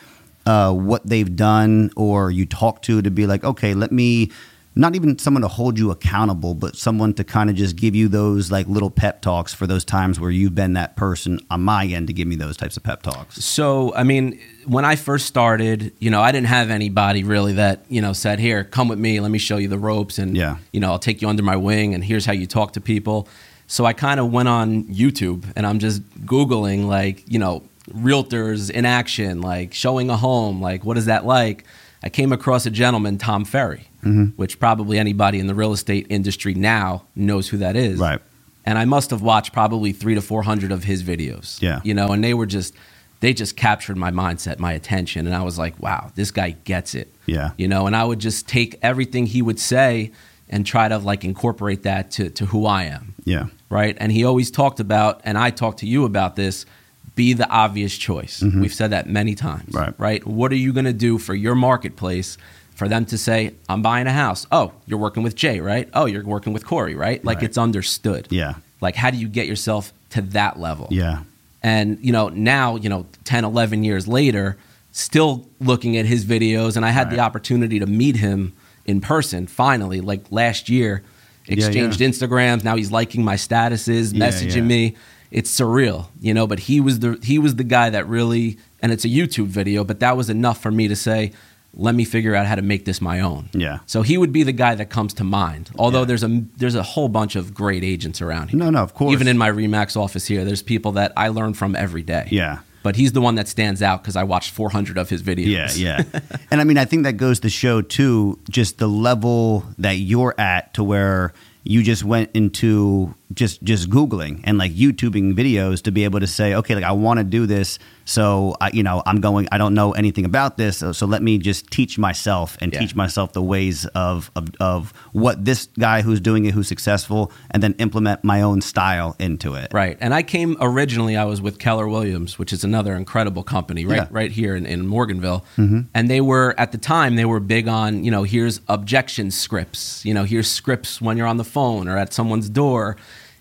[0.46, 4.30] uh, what they've done or you talk to to be like, okay, let me.
[4.76, 8.08] Not even someone to hold you accountable, but someone to kind of just give you
[8.08, 11.86] those like little pep talks for those times where you've been that person on my
[11.86, 13.36] end to give me those types of pep talks.
[13.44, 17.84] So, I mean, when I first started, you know, I didn't have anybody really that,
[17.88, 20.56] you know, said, here, come with me, let me show you the ropes and, Yeah.
[20.72, 23.28] you know, I'll take you under my wing and here's how you talk to people.
[23.68, 27.62] So I kind of went on YouTube and I'm just Googling, like, you know,
[27.92, 31.64] realtors in action, like showing a home, like, what is that like?
[32.04, 34.36] I came across a gentleman, Tom Ferry, Mm-hmm.
[34.36, 37.98] which probably anybody in the real estate industry now knows who that is.
[37.98, 38.20] Right.
[38.66, 41.60] and I must have watched probably three to four hundred of his videos.
[41.62, 41.80] Yeah.
[41.84, 42.74] you know, and they were just
[43.20, 46.94] they just captured my mindset, my attention, and I was like, wow, this guy gets
[46.94, 47.08] it.
[47.24, 47.52] Yeah.
[47.56, 50.12] you know, and I would just take everything he would say
[50.50, 53.46] and try to like incorporate that to to who I am Yeah.
[53.70, 53.96] right?
[53.98, 56.66] And he always talked about, and I talked to you about this
[57.14, 58.42] be the obvious choice.
[58.42, 59.78] We've said that many times, Mm-hmm.
[59.78, 59.94] Right.
[59.98, 60.26] Right?
[60.26, 62.36] What are you going to do for your marketplace
[62.74, 64.46] for them to say, I'm buying a house?
[64.50, 65.88] Oh, you're working with Jay, right?
[65.94, 67.24] Oh, you're working with Corey, right?
[67.24, 67.44] Like Right.
[67.44, 68.26] it's understood.
[68.30, 68.54] Yeah.
[68.80, 70.88] Like, how do you get yourself to that level?
[70.90, 71.20] Yeah.
[71.62, 74.56] And, you know, now, you know, 10, 11 years later,
[74.92, 78.52] still looking at his videos, and I had the opportunity to meet him
[78.84, 81.02] in person finally, like last year,
[81.48, 82.08] exchanged yeah.
[82.08, 82.64] Instagrams.
[82.64, 84.62] Now he's liking my statuses, Yeah, messaging yeah.
[84.62, 84.96] me.
[85.34, 88.92] It's surreal, you know, but he was the he was the guy that really and
[88.92, 91.32] it's a YouTube video, but that was enough for me to say,
[91.76, 93.48] let me figure out how to make this my own.
[93.52, 93.80] Yeah.
[93.86, 95.70] So he would be the guy that comes to mind.
[95.76, 96.04] Although Yeah.
[96.04, 98.58] there's a there's a whole bunch of great agents around here.
[98.60, 99.12] No, no, of course.
[99.12, 102.28] Even in my Remax office here, there's people that I learn from every day.
[102.30, 102.58] Yeah.
[102.84, 105.78] But he's the one that stands out because I watched 400 of his videos.
[105.78, 106.20] Yeah, yeah.
[106.50, 110.34] and I mean, I think that goes to show too, just the level that you're
[110.38, 111.32] at to where
[111.64, 116.26] you just went into just just googling and like youtubing videos to be able to
[116.26, 119.56] say okay like i want to do this so I, you know i'm going i
[119.58, 122.80] don't know anything about this so, so let me just teach myself and Yeah.
[122.80, 127.32] teach myself the ways of, of of what this guy who's doing it who's successful
[127.50, 129.96] and then implement my own style into it Right.
[130.00, 133.96] And I came originally, I was with Keller Williams, which is another incredible company right,
[133.96, 134.08] Yeah.
[134.10, 135.42] right here in, in Morganville.
[135.56, 135.80] Mm-hmm.
[135.94, 140.04] And they were, at the time, they were big on, you know, here's objection scripts,
[140.04, 142.96] you know, here's scripts when you're on the phone or at someone's door.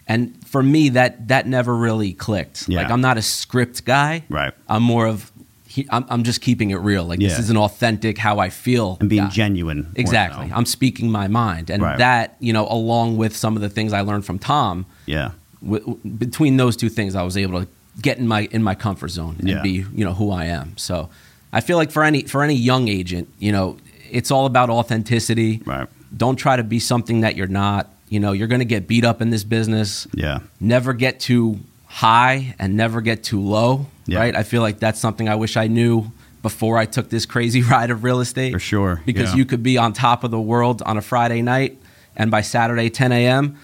[0.08, 2.68] And for me, that, that never really clicked.
[2.68, 2.82] Yeah.
[2.82, 4.24] Like, I'm not a script guy.
[4.30, 4.54] Right.
[4.68, 5.32] I'm more of,
[5.68, 7.06] he, I'm, I'm just keeping it real.
[7.06, 7.30] Like, Yeah.
[7.30, 8.98] this is an authentic, how I feel.
[9.00, 9.30] and being guy.
[9.30, 10.52] genuine Exactly.
[10.54, 11.70] I'm speaking my mind.
[11.70, 11.98] And Right.
[12.00, 15.32] that, you know, along with some of the things I learned from Tom, yeah
[15.64, 17.68] w- w- between those two things, I was able to
[18.02, 19.62] get in my in my comfort zone and Yeah.
[19.62, 20.74] be you know who I am.
[20.78, 21.10] So
[21.54, 23.78] I feel like for any for any young agent, you know,
[24.12, 25.62] it's all about authenticity.
[25.66, 25.88] Right.
[26.16, 27.90] Don't try to be something that you're not.
[28.14, 30.06] You know, you're going to get beat up in this business.
[30.14, 33.88] yeah Never get too high and never get too low.
[34.06, 34.20] Yeah.
[34.20, 34.36] Right.
[34.36, 36.12] I feel like that's something I wish I knew
[36.44, 38.52] before I took this crazy ride of real estate.
[38.54, 39.38] For sure, Because yeah.
[39.38, 41.80] you could be on top of the world on a Friday night,
[42.16, 43.58] and by Saturday 10 a.m.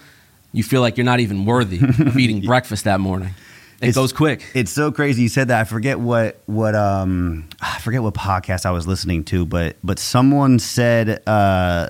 [0.52, 3.34] you feel like you're not even worthy of eating breakfast that morning.
[3.80, 4.44] It goes quick.
[4.54, 5.60] It's so crazy you said that.
[5.60, 9.98] I forget what what um I forget what podcast I was listening to, but but
[9.98, 11.88] someone said uh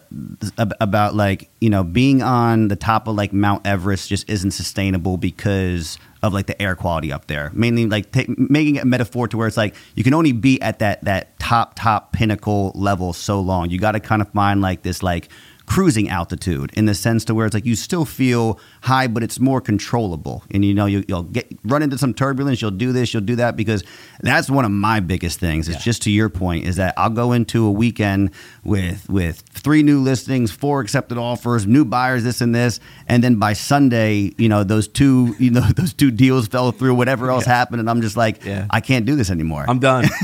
[0.57, 5.17] about like you know being on the top of like Mount Everest just isn't sustainable
[5.17, 7.51] because of like the air quality up there.
[7.55, 10.63] Mainly like ta making it a metaphor to where it's like you can only be
[10.63, 13.69] at that that top top pinnacle level so long.
[13.69, 15.29] You got to kind of find like this like
[15.71, 19.39] cruising altitude in the sense to where it's like you still feel high, but it's
[19.39, 20.43] more controllable.
[20.51, 22.61] And you know, you, you'll get run into some turbulence.
[22.61, 23.85] You'll do this, you'll do that because
[24.21, 25.69] that's one of my biggest things.
[25.69, 25.83] It's Yeah.
[25.85, 28.31] just to your point is that I'll go into a weekend
[28.65, 33.37] with with three new listings, four accepted offers, new buyers, this and this, and then
[33.37, 36.97] by Sunday, you know, those two, you know, those two deals fell through.
[36.97, 38.67] Whatever else happened, and I'm just like, Yeah.
[38.71, 39.65] I can't do this anymore.
[39.69, 40.07] I'm done.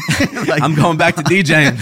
[0.48, 1.76] Like- I'm going back to DJing.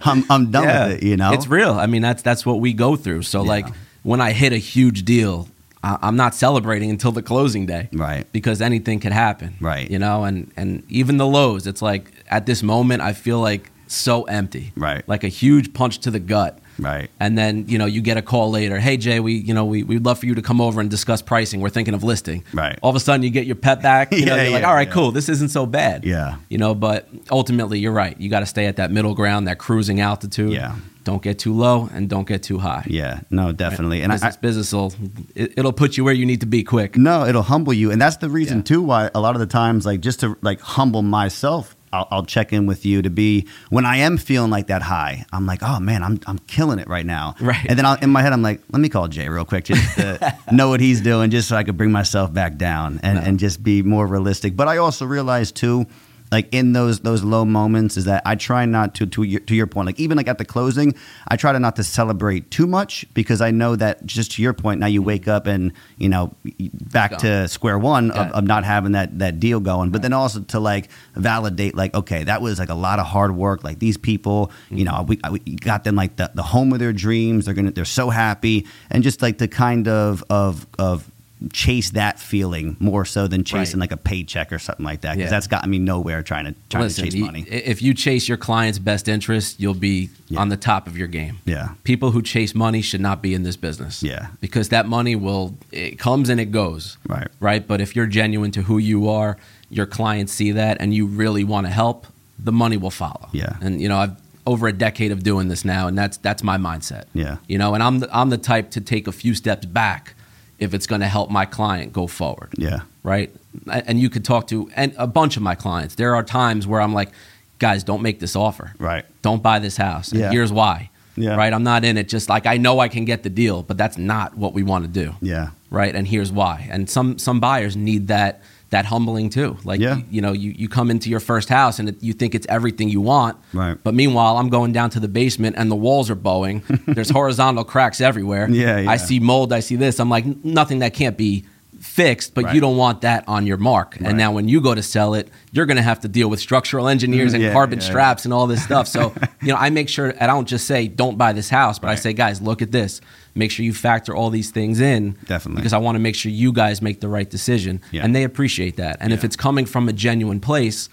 [0.06, 0.86] I'm, I'm done Yeah.
[0.88, 1.02] with it.
[1.06, 1.72] You know, it's real.
[1.72, 3.22] I mean, that's that's what we go through.
[3.22, 3.48] So Yeah.
[3.48, 3.66] like
[4.02, 5.48] when I hit a huge deal,
[5.82, 8.26] I, I'm not celebrating until the closing day, Right.
[8.32, 9.90] Because anything could happen, Right.
[9.90, 11.66] You know, and and even the lows.
[11.66, 15.06] It's like at this moment, I feel like so empty, Right.
[15.08, 16.58] Like a huge punch to the gut.
[16.78, 17.08] Right.
[17.18, 18.78] And then you know you get a call later.
[18.78, 21.22] Hey Jay, we you know we we'd love for you to come over and discuss
[21.22, 21.60] pricing.
[21.62, 22.44] We're thinking of listing.
[22.52, 22.78] Right.
[22.82, 24.12] All of a sudden you get your pet back.
[24.12, 24.92] You know, Yeah, you're like, all right, yeah.
[24.92, 25.10] cool.
[25.10, 26.04] This isn't so bad.
[26.04, 26.36] Yeah.
[26.50, 28.14] You know, but ultimately you're right.
[28.20, 30.52] You got to stay at that middle ground, that cruising altitude.
[30.52, 30.74] Yeah.
[31.06, 32.84] Don't get too low and don't get too high.
[32.88, 34.02] Yeah, no, definitely.
[34.02, 34.92] And I, business, business will
[35.36, 36.96] it, it'll put you where you need to be quick.
[36.96, 38.64] No, it'll humble you, and that's the reason Yeah.
[38.64, 42.24] too why a lot of the times, like just to like humble myself, I'll, I'll
[42.26, 45.24] check in with you to be when I am feeling like that high.
[45.32, 47.36] I'm like, oh man, I'm I'm killing it right now.
[47.40, 47.64] Right.
[47.68, 49.94] And then I'll, in my head, I'm like, let me call Jay real quick just
[49.98, 53.24] to know what he's doing, just so I could bring myself back down and, No.
[53.24, 54.56] and just be more realistic.
[54.56, 55.86] But I also realize too.
[56.32, 59.54] Like in those those low moments, is that I try not to to your, to
[59.54, 59.86] your point.
[59.86, 60.94] Like even like at the closing,
[61.28, 64.52] I try to not to celebrate too much because I know that just to your
[64.52, 64.80] point.
[64.80, 65.06] Now you mm-hmm.
[65.06, 66.34] wake up and you know
[66.72, 67.20] back Gone.
[67.20, 70.60] to square one of, of not having that that deal going but then also to
[70.60, 74.50] like validate like okay that was like a lot of hard work like these people
[74.70, 74.96] you mm-hmm.
[74.96, 77.84] know we, we got them like the, the home of their dreams they're gonna they're
[77.84, 81.10] so happy and just like the kind of of of
[81.52, 83.90] chase that feeling more so than chasing Right.
[83.90, 85.30] like a paycheck or something like that because Yeah.
[85.36, 87.42] that's gotten me nowhere trying to trying Listen, to chase money.
[87.48, 90.40] if you chase your client's best interest, you'll be Yeah.
[90.40, 91.38] on the top of your game.
[91.44, 91.70] Yeah.
[91.84, 94.02] People who chase money should not be in this business.
[94.02, 94.28] Yeah.
[94.40, 96.96] Because that money will it comes and it goes.
[97.06, 97.28] Right.
[97.38, 97.66] Right?
[97.68, 99.36] But if you're genuine to who you are,
[99.68, 102.06] your clients see that and you really want to help,
[102.42, 103.28] the money will follow.
[103.32, 103.56] Yeah.
[103.60, 104.16] And you know, I've
[104.46, 107.04] over a decade of doing this now and that's that's my mindset.
[107.12, 107.36] Yeah.
[107.46, 110.14] You know, and I'm the, I'm the type to take a few steps back
[110.58, 112.80] if it's going to help my client go forward Yeah.
[113.02, 113.30] right?
[113.70, 115.94] And you could talk to and a bunch of my clients.
[115.96, 117.10] There are times where I'm like,
[117.58, 118.72] guys, don't make this offer.
[118.78, 119.04] Right.
[119.22, 120.12] Don't buy this house.
[120.12, 120.30] And Yeah.
[120.30, 120.90] here's why.
[121.16, 121.34] Yeah.
[121.36, 121.52] Right.
[121.52, 123.96] I'm not in it just like I know I can get the deal, but that's
[123.98, 125.14] not what we want to do.
[125.22, 125.50] Yeah.
[125.70, 125.94] Right.
[125.94, 126.68] And here's why.
[126.70, 128.40] And some some buyers need that
[128.70, 129.56] that humbling too.
[129.64, 129.96] Like Yeah.
[129.98, 132.46] you, you know, you, you come into your first house and it, you think it's
[132.48, 133.36] everything you want.
[133.52, 133.78] Right.
[133.82, 136.62] But meanwhile, I'm going down to the basement and the walls are bowing.
[136.86, 138.50] There's horizontal cracks everywhere.
[138.50, 138.90] Yeah, yeah.
[138.90, 139.52] I see mold.
[139.52, 140.00] I see this.
[140.00, 141.44] I'm like nothing that can't be
[141.80, 142.54] fixed, but Right.
[142.54, 143.96] you don't want that on your mark.
[144.00, 144.08] Right.
[144.08, 146.40] And now when you go to sell it, you're going to have to deal with
[146.40, 147.90] structural engineers mm, and Yeah, carbon yeah, yeah.
[147.90, 148.88] straps and all this stuff.
[148.88, 149.12] So,
[149.42, 151.88] you know, I make sure and I don't just say don't buy this house, but
[151.90, 153.00] I say, guys, look at this.
[153.34, 155.16] Make sure you factor all these things in.
[155.26, 155.60] Definitely.
[155.60, 157.80] Because I want to make sure you guys make the right decision.
[157.92, 158.04] Yeah.
[158.04, 158.96] And they appreciate that.
[159.00, 160.88] And if it's coming from a genuine place,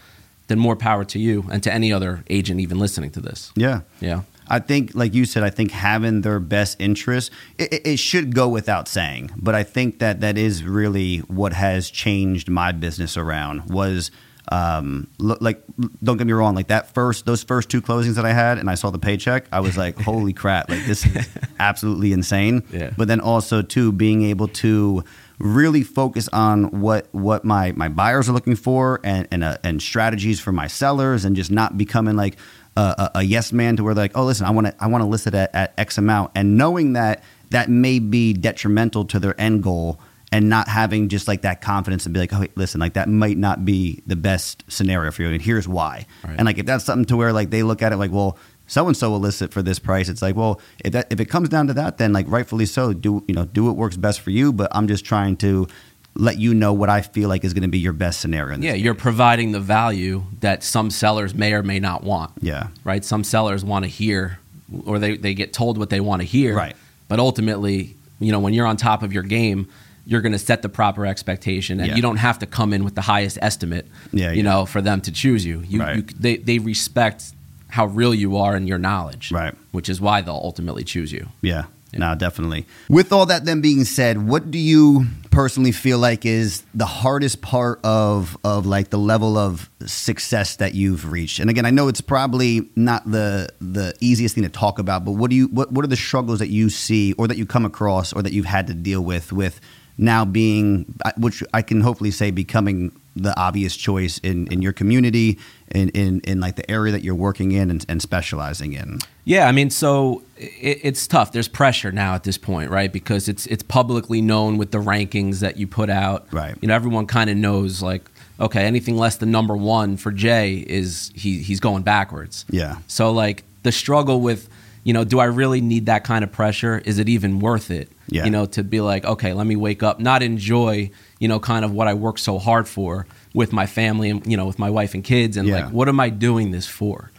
[0.48, 3.52] then more power to you and to any other agent even listening to this.
[3.56, 3.82] Yeah.
[4.02, 4.24] Yeah.
[4.48, 8.50] I think, like you said, I think having their best interest, it, it- should go
[8.50, 9.32] without saying.
[9.38, 14.12] But I think that that is really what has changed my business around was,
[14.52, 15.64] um, like,
[16.04, 18.70] don't get me wrong, like that first, those first two closings that I had, and
[18.70, 21.28] I saw the paycheck, I was like, holy crap, like this is
[21.60, 22.64] absolutely insane.
[22.72, 22.91] Yeah.
[22.98, 25.04] But then also too, being able to
[25.39, 29.82] really focus on what what my my buyers are looking for and and uh, and
[29.82, 32.38] strategies for my sellers and just not becoming like
[32.76, 34.88] a, a, a yes man to where they're like oh listen I want to I
[34.88, 39.05] want to list it at, at X amount and knowing that that may be detrimental
[39.05, 39.99] to their end goal
[40.32, 43.07] and not having just like that confidence and be like oh wait, listen like that
[43.07, 46.36] might not be the best scenario for you and here's why Right.
[46.38, 48.88] and like if that's something to where like they look at it like well so
[48.88, 50.07] and so will list it for this price.
[50.07, 52.93] It's like, well, if that if it comes down to that, then like rightfully so,
[52.93, 54.53] do you know do what works best for you.
[54.53, 55.67] But I'm just trying to
[56.16, 58.57] let you know what I feel like is going to be your best scenario.
[58.59, 62.32] Yeah, you're providing the value that some sellers may or may not want.
[62.41, 63.03] yeah, right?
[63.03, 64.39] Some sellers want to hear,
[64.86, 66.55] or they, they get told what they want to hear.
[66.55, 66.76] Right.
[67.07, 69.68] But ultimately, you know, when you're on top of your game,
[70.05, 71.95] you're going to set the proper expectation, and Yeah.
[71.95, 73.88] you don't have to come in with the highest estimate.
[74.11, 74.43] Yeah, You yeah.
[74.43, 75.64] know, for them to choose you.
[75.68, 75.95] You, Right.
[75.97, 77.32] you they they respect
[77.70, 79.32] how real you are and your knowledge.
[79.32, 79.55] Right.
[79.72, 81.30] Which is why they'll ultimately choose you.
[81.41, 81.64] yeah,
[81.96, 82.66] no, definitely.
[82.89, 87.41] With all that then being said, what do you personally feel like is the hardest
[87.41, 91.39] part of of like the level of success that you've reached?
[91.39, 95.12] And again, I know it's probably not the the easiest thing to talk about, but
[95.12, 97.66] what do you what what are the struggles that you see or that you come
[97.66, 99.62] across or that you've had to deal with with
[99.98, 100.86] now being
[101.18, 105.38] which I can hopefully say becoming the obvious choice in, in your community
[105.74, 108.99] in, in, in like the area that you're working in and, and specializing in.
[109.26, 111.32] Yeah, I mean, so it, it's tough.
[111.32, 112.91] There's pressure now at this point, right?
[112.91, 116.28] Because it's it's publicly known with the rankings that you put out.
[116.32, 116.55] Right.
[116.61, 118.09] You know, everyone kind of knows like,
[118.39, 122.45] okay, anything less than number one for Jay is he he's going backwards.
[122.49, 122.78] Yeah.
[122.88, 124.49] So like the struggle with,
[124.84, 126.82] you know, do I really need that kind of pressure?
[126.86, 127.90] Is it even worth it?
[128.08, 128.26] Yeah.
[128.26, 131.64] You know, to be like, okay, let me wake up, not enjoy, you know, kind
[131.64, 134.70] of what I worked so hard for with my family and you know with my
[134.70, 135.66] wife and kids, and Yeah.
[135.66, 137.12] like, what am I doing this for?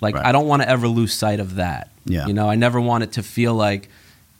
[0.00, 0.24] Like, Right.
[0.26, 1.90] I don't want to ever lose sight of that.
[2.06, 2.26] Yeah.
[2.26, 3.88] You know, I never want it to feel like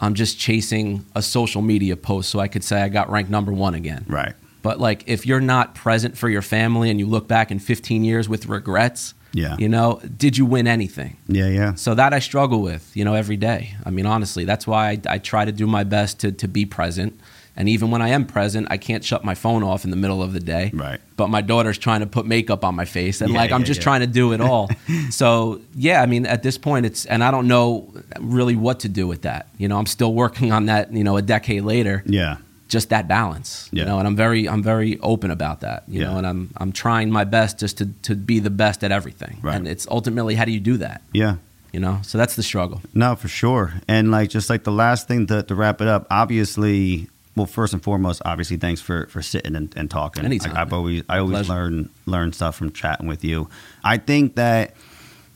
[0.00, 3.52] I'm just chasing a social media post so I could say I got ranked number
[3.52, 4.06] one again.
[4.08, 4.32] Right.
[4.62, 8.02] But like, if you're not present for your family and you look back in 15
[8.04, 9.56] years with regrets, Yeah.
[9.58, 11.16] you know, did you win anything?
[11.28, 11.48] Yeah.
[11.48, 11.74] Yeah.
[11.74, 13.74] So that I struggle with, you know, every day.
[13.86, 16.66] I mean, honestly, that's why I, I try to do my best to, to be
[16.66, 17.18] present.
[17.56, 20.22] And even when I am present, I can't shut my phone off in the middle
[20.22, 20.70] of the day.
[20.72, 21.00] Right.
[21.16, 23.66] But my daughter's trying to put makeup on my face, and Yeah, like I'm yeah,
[23.66, 23.84] just yeah.
[23.84, 24.70] trying to do it all.
[25.10, 28.88] so yeah, I mean, at this point, it's and I don't know really what to
[28.88, 29.48] do with that.
[29.58, 30.92] You know, I'm still working on that.
[30.92, 32.36] You know, a decade later, Yeah.
[32.70, 33.68] Just that balance.
[33.72, 33.80] Yeah.
[33.82, 35.82] You know, and I'm very I'm very open about that.
[35.88, 36.06] You Yeah.
[36.12, 39.38] know, and I'm I'm trying my best just to to be the best at everything.
[39.42, 39.56] Right.
[39.56, 41.02] And it's ultimately how do you do that?
[41.12, 41.36] Yeah.
[41.72, 42.80] You know, so that's the struggle.
[42.94, 43.74] No, for sure.
[43.86, 47.72] And like just like the last thing to, to wrap it up, obviously, well, first
[47.72, 50.24] and foremost, obviously, thanks for for sitting and, and talking.
[50.24, 51.52] Anytime, I, I've always I always Pleasure.
[51.52, 53.48] learn learn stuff from chatting with you.
[53.84, 54.74] I think that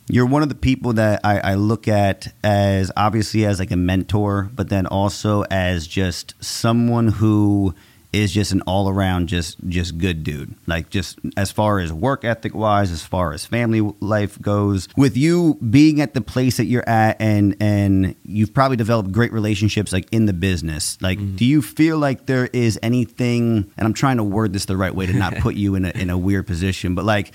[0.08, 3.76] you're one of the people that I, I look at as obviously as like a
[3.76, 7.74] mentor, but then also as just someone who
[8.12, 10.54] is just an all around just just good dude.
[10.68, 14.88] Like just as far as work ethic wise, as far as family life goes.
[14.96, 19.32] With you being at the place that you're at and and you've probably developed great
[19.32, 20.96] relationships like in the business.
[21.00, 21.36] Like Mm-hmm.
[21.36, 24.94] do you feel like there is anything and I'm trying to word this the right
[24.94, 27.32] way to not put you in a in a weird position, but like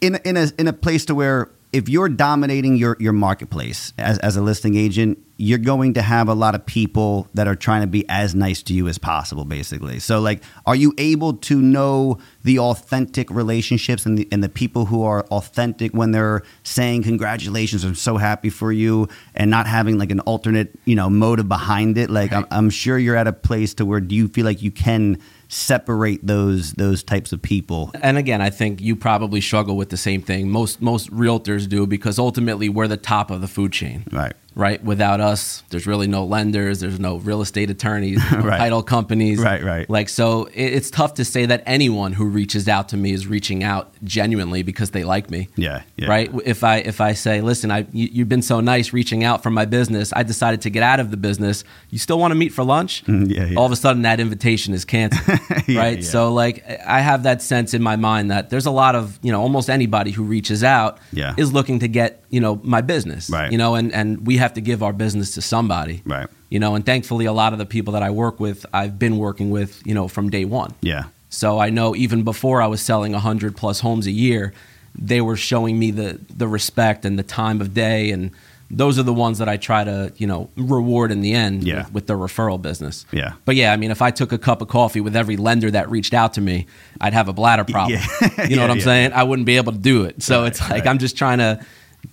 [0.00, 4.18] in in a in a place to where if you're dominating your your marketplace as
[4.20, 7.82] as a listing agent, you're going to have a lot of people that are trying
[7.82, 9.98] to be as nice to you as possible, basically.
[9.98, 14.86] So, like, are you able to know the authentic relationships and the and the people
[14.86, 19.98] who are authentic when they're saying congratulations, I'm so happy for you, and not having
[19.98, 22.08] like an alternate, you know, motive behind it?
[22.08, 24.70] Like, I'm, I'm sure you're at a place to where do you feel like you
[24.70, 25.18] can
[25.48, 27.90] separate those those types of people?
[28.02, 30.50] and again, I think you probably struggle with the same thing.
[30.50, 34.04] Most most realtors do because ultimately we're the top of the food chain.
[34.12, 34.34] Right.
[34.56, 34.82] Right.
[34.82, 36.80] Without us, there's really no lenders.
[36.80, 38.56] There's no real estate attorneys, no Right.
[38.56, 39.38] title companies.
[39.38, 39.88] Right, right.
[39.88, 43.26] Like so, it, it's tough to say that anyone who reaches out to me is
[43.26, 45.48] reaching out genuinely because they like me.
[45.56, 45.82] Yeah.
[45.96, 46.08] yeah.
[46.08, 46.30] Right.
[46.46, 49.52] If I if I say, listen, I you, you've been so nice reaching out from
[49.52, 50.10] my business.
[50.16, 51.62] I decided to get out of the business.
[51.90, 53.04] You still want to meet for lunch?
[53.04, 53.58] Mm, yeah, yeah.
[53.58, 55.38] All of a sudden, that invitation is canceled.
[55.66, 55.98] Yeah, right.
[55.98, 56.04] yeah.
[56.08, 59.32] So like, I have that sense in my mind that there's a lot of you
[59.32, 63.28] know almost anybody who reaches out is looking to get you know my business.
[63.28, 63.50] Right.
[63.52, 66.02] You know, and and we have to give our business to somebody.
[66.04, 66.28] Right.
[66.48, 69.18] You know, and thankfully, a lot of the people that I work with, I've been
[69.18, 70.74] working with, you know, from day one.
[70.80, 71.04] Yeah.
[71.28, 74.52] So I know even before I was selling 100 plus homes a year,
[74.98, 78.30] they were showing me the the respect and the time of day and
[78.68, 81.78] those are the ones that I try to, you know, reward in the end Yeah.
[81.84, 83.06] with, with the referral business.
[83.12, 83.34] Yeah.
[83.44, 85.88] But yeah, I mean, if I took a cup of coffee with every lender that
[85.88, 86.66] reached out to me,
[87.00, 88.00] I'd have a bladder problem.
[88.00, 88.28] Yeah.
[88.48, 89.12] You know Yeah, what I'm saying?
[89.12, 90.20] I wouldn't be able to do it.
[90.22, 90.86] So Right, it's like right.
[90.88, 91.64] I'm just trying to,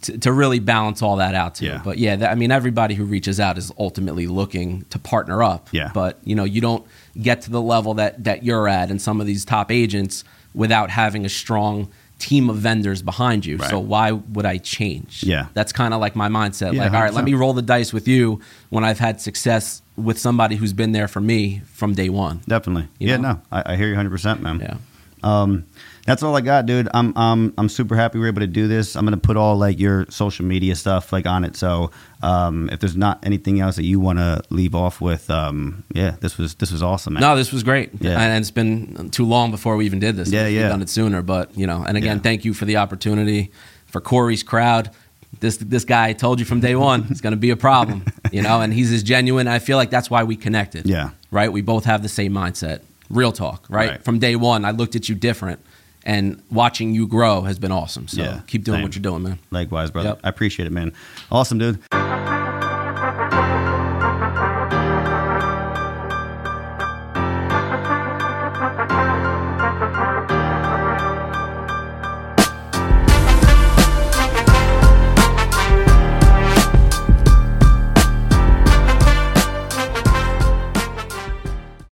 [0.02, 1.66] to to really balance all that out too.
[1.66, 1.82] Yeah.
[1.84, 5.70] But yeah, that, I mean, everybody who reaches out is ultimately looking to partner up.
[5.72, 5.92] Yeah.
[5.94, 6.86] But you know, you don't
[7.22, 10.24] get to the level that that you're at and some of these top agents
[10.54, 11.90] without having a strong
[12.20, 13.58] team of vendors behind you.
[13.58, 13.70] Right.
[13.70, 15.24] So why would I change?
[15.24, 15.48] Yeah.
[15.54, 16.74] That's kind of like my mindset.
[16.74, 17.26] Yeah, like, all right, let 100%.
[17.26, 18.40] me roll the dice with you
[18.70, 22.42] when I've had success with somebody who's been there for me from day one.
[22.48, 22.88] Definitely.
[22.98, 23.34] You yeah, know?
[23.34, 24.60] no, I, I hear you 100%, man.
[24.60, 24.78] Yeah.
[25.24, 25.66] Um,
[26.06, 26.90] that's all I got, dude.
[26.94, 28.96] I'm um I'm super happy we are able to do this.
[28.96, 31.56] I'm gonna put all like your social media stuff like on it.
[31.56, 31.92] So
[32.22, 36.16] um, if there's not anything else that you want to leave off with, um, yeah,
[36.20, 37.22] this was this was awesome, man.
[37.22, 37.92] No, this was great.
[38.00, 38.20] Yeah.
[38.20, 40.30] And it's been too long before we even did this.
[40.30, 40.70] Yeah, yeah.
[40.70, 42.24] done it sooner, but you know, and again, Yeah.
[42.24, 43.52] thank you for the opportunity
[43.86, 44.92] for Corey's crowd.
[45.40, 48.06] This this guy I told you from day one it's going to be a problem,
[48.32, 49.48] you know, and he's as genuine.
[49.48, 50.86] I feel like that's why we connected.
[50.86, 51.10] Yeah.
[51.32, 51.52] Right.
[51.52, 52.82] We both have the same mindset.
[53.10, 53.66] Real talk.
[53.70, 53.90] Right.
[53.92, 54.04] Right.
[54.04, 55.60] From day one, I looked at you different,
[56.06, 58.08] and watching you grow has been awesome.
[58.08, 58.84] So Yeah, keep doing same.
[58.84, 59.40] what you're doing, man.
[59.52, 60.10] Likewise, brother.
[60.10, 60.20] Yep.
[60.24, 60.94] I appreciate it, man.
[61.32, 61.80] Awesome, dude.